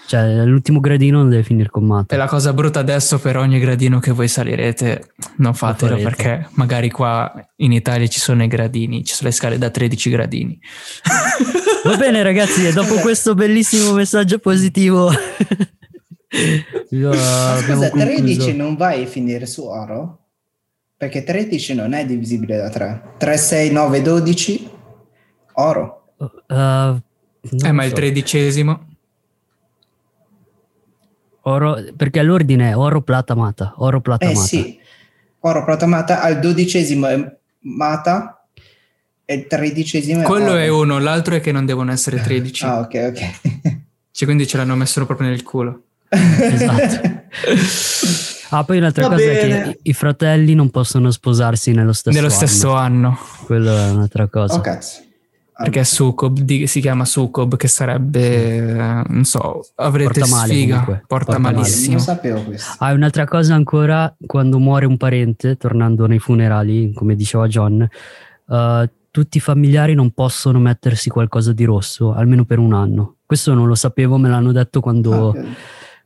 [0.10, 2.16] Cioè, l'ultimo gradino non deve finire con mata.
[2.16, 6.90] E la cosa brutta adesso per ogni gradino che voi salirete, non fatelo perché magari
[6.90, 10.60] qua in Italia ci sono i gradini, ci sono le scale da 13 gradini.
[11.86, 15.12] Va bene, ragazzi, e dopo questo bellissimo messaggio positivo,
[16.90, 18.52] scusa, 13 concluso.
[18.54, 20.30] non vai a finire su oro?
[20.98, 23.14] Perché 13 non è divisibile da 3.
[23.20, 24.70] 3, 6, 9, 12,
[25.54, 26.14] oro.
[26.18, 27.00] Uh,
[27.64, 28.88] eh, ma il tredicesimo?
[31.44, 33.74] Oro, perché l'ordine è oro, plata, mata.
[33.78, 34.46] Oro, plata, Eh mata.
[34.46, 34.78] sì,
[35.40, 38.46] oro protamata, al dodicesimo è mata
[39.26, 40.58] e il tredicesimo è Quello oro.
[40.58, 42.66] è uno, l'altro è che non devono essere 13.
[42.66, 43.78] Ah, ok, ok.
[44.12, 45.84] Cioè, quindi ce l'hanno messo proprio nel culo.
[46.10, 47.18] Esatto.
[48.52, 49.62] Ah, poi un'altra Va cosa è bene.
[49.64, 52.36] che i- fratelli non possono sposarsi nello stesso Nello anno.
[52.48, 53.20] stesso anno.
[53.46, 54.56] Quello è un'altra cosa.
[54.56, 55.02] oh cazzo.
[55.64, 60.54] Perché è Sucob, di- si chiama Sucob, che sarebbe, eh, non so, avrete Porta male
[60.54, 61.56] sfiga, porta, porta male.
[61.58, 61.96] malissimo.
[61.96, 62.76] Non sapevo questo.
[62.80, 67.82] Ah, un'altra cosa ancora, quando muore un parente, tornando nei funerali, come diceva John,
[68.50, 73.16] eh, tutti i familiari non possono mettersi qualcosa di rosso, almeno per un anno.
[73.26, 75.46] Questo non lo sapevo, me l'hanno detto quando, Ah, ok.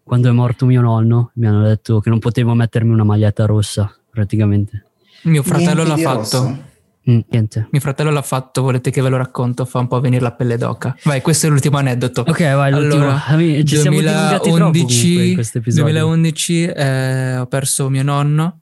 [0.03, 3.93] quando è morto mio nonno, mi hanno detto che non potevo mettermi una maglietta rossa,
[4.09, 4.85] praticamente.
[5.23, 6.17] Mio fratello Niente l'ha fatto.
[6.19, 6.63] rosso?
[7.09, 7.67] Mm, niente.
[7.71, 9.65] Mio fratello l'ha fatto, volete che ve lo racconto?
[9.65, 10.95] Fa un po' venire la pelle d'oca.
[11.03, 12.21] Vai, questo è l'ultimo aneddoto.
[12.21, 13.03] Ok, vai, l'ultimo.
[13.03, 15.83] Allora, Ami- ci siamo dilungati troppo comunque in questo episodio.
[15.91, 18.59] 2011 eh, ho perso mio nonno.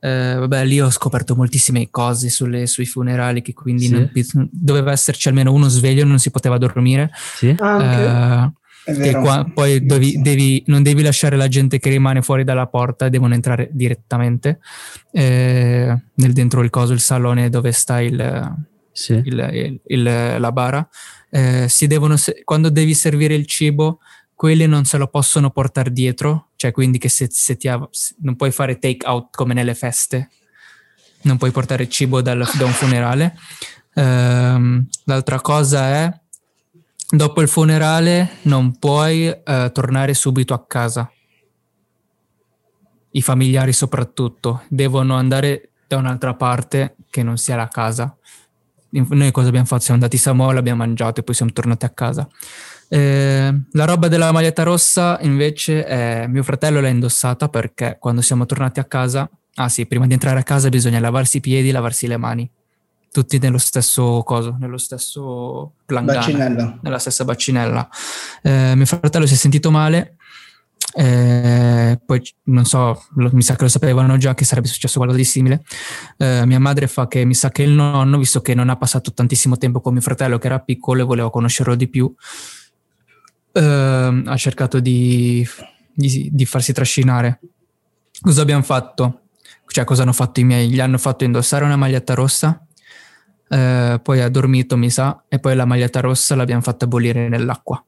[0.00, 3.92] Eh, vabbè, lì ho scoperto moltissime cose sulle- sui funerali, che quindi Sì.
[4.34, 7.10] non- doveva esserci almeno uno sveglio, non si poteva dormire.
[7.36, 7.54] Sì?
[7.58, 8.04] Anche.
[8.04, 9.20] Eh, Vero.
[9.22, 13.32] qua- poi devi- devi- non devi lasciare la gente che rimane fuori dalla porta, devono
[13.34, 14.60] entrare direttamente
[15.12, 18.54] eh, nel dentro il coso, il salone dove sta il,
[18.92, 19.12] Sì.
[19.24, 20.86] il- il- il- la bara.
[21.30, 24.00] Eh, si devono quando devi servire il cibo,
[24.34, 27.88] quelli non se lo possono portare dietro, cioè quindi che se, se ti av-
[28.20, 30.28] non puoi fare take out come nelle feste,
[31.22, 33.34] non puoi portare il cibo dal- da un funerale.
[33.94, 36.20] Ehm, l'altra cosa è,
[37.08, 41.10] dopo il funerale non puoi eh, tornare subito a casa.
[43.10, 48.16] I familiari soprattutto devono andare da un'altra parte che non sia la casa.
[48.90, 49.82] Noi cosa abbiamo fatto?
[49.82, 52.28] Siamo andati a Samoa, abbiamo mangiato e poi siamo tornati a casa.
[52.88, 58.46] Eh, la roba della maglietta rossa invece è, mio fratello l'ha indossata perché quando siamo
[58.46, 62.06] tornati a casa, ah sì, prima di entrare a casa bisogna lavarsi i piedi lavarsi
[62.06, 62.50] le mani,
[63.14, 66.18] tutti nello stesso coso, nello stesso plangano
[66.82, 67.88] nella stessa bacinella.
[68.42, 70.16] Eh, mio fratello si è sentito male,
[70.96, 75.20] eh, poi non so, lo- mi sa che lo sapevano già che sarebbe successo qualcosa
[75.20, 75.62] di simile.
[76.16, 79.12] Eh, mia madre fa che mi sa che il nonno, visto che non ha passato
[79.12, 82.12] tantissimo tempo con mio fratello che era piccolo e voleva conoscerlo di più,
[83.52, 85.46] ehm, ha cercato di,
[85.92, 87.38] di- di farsi trascinare.
[88.20, 89.20] Cosa abbiamo fatto?
[89.66, 90.68] Cioè, cosa hanno fatto i miei?
[90.68, 92.63] Gli hanno fatto indossare una maglietta rossa,
[93.54, 97.82] eh, poi ha dormito, mi sa, e poi la maglietta rossa l'abbiamo fatta bollire nell'acqua.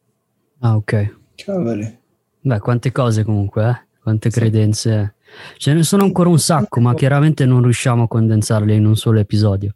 [0.60, 1.16] Ah, ok.
[1.34, 1.98] Cavoli.
[2.40, 3.86] Beh, quante cose comunque, eh?
[4.02, 5.14] Quante credenze.
[5.56, 9.18] Ce ne sono ancora un sacco, ma chiaramente non riusciamo a condensarle in un solo
[9.18, 9.74] episodio.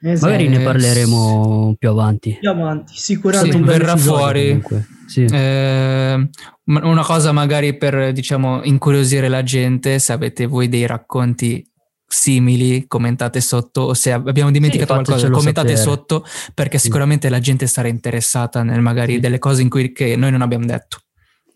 [0.00, 0.32] Esatto.
[0.32, 2.36] Magari ne Eh, parleremo più avanti.
[2.40, 3.58] Più avanti, sicuramente.
[3.58, 4.62] bel verrà fuori.
[5.06, 5.24] Sì.
[5.24, 6.28] Eh,
[6.64, 11.64] una cosa magari per, diciamo, incuriosire la gente, se avete voi dei racconti
[12.12, 15.96] simili, commentate sotto, o se abbiamo dimenticato Sì, qualcosa, commentate sapere.
[15.96, 16.84] sotto, perché Sì.
[16.84, 19.20] sicuramente la gente sarà interessata nel magari Sì.
[19.20, 20.98] delle cose in cui che noi non abbiamo detto.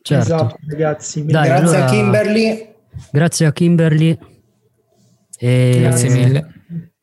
[0.02, 0.34] certo.
[0.34, 1.24] Esatto, ragazzi.
[1.24, 2.74] Dai, Grazie allora- a Kimberly.
[3.10, 4.18] Grazie a Kimberly.
[5.38, 6.52] E Grazie mille.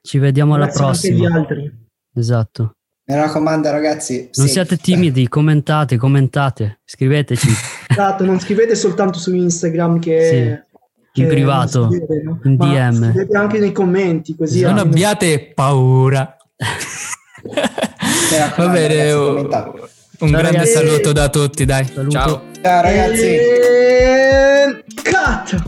[0.01, 1.37] Ci vediamo alla Grazie anche agli prossima.
[1.39, 1.71] altri.
[2.15, 2.71] Esatto.
[3.05, 4.29] Mi raccomando, ragazzi.
[4.35, 4.53] Non sì.
[4.53, 7.49] siate timidi, commentate, commentate, scriveteci
[7.89, 10.67] Esatto, non scrivete soltanto su Instagram che...
[11.15, 12.39] in privato, no?
[12.43, 13.11] in DM.
[13.11, 14.61] Scrivete anche nei commenti, così...
[14.61, 16.35] Non almeno- abbiate paura.
[17.43, 17.51] Mi
[18.55, 20.71] Va bene, ragazzi, un Ciao, grande ragazzi.
[20.71, 21.85] saluto da tutti, dai.
[21.85, 22.09] Saluto.
[22.11, 22.41] Ciao.
[22.61, 23.25] Ciao ragazzi.
[23.25, 24.83] E...
[25.03, 25.61] Cut!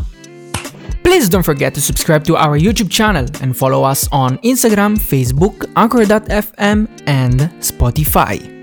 [1.02, 5.68] Please don't forget to subscribe to our YouTube channel and follow us on Instagram, Facebook,
[5.76, 8.55] Anchor.fm, and Spotify.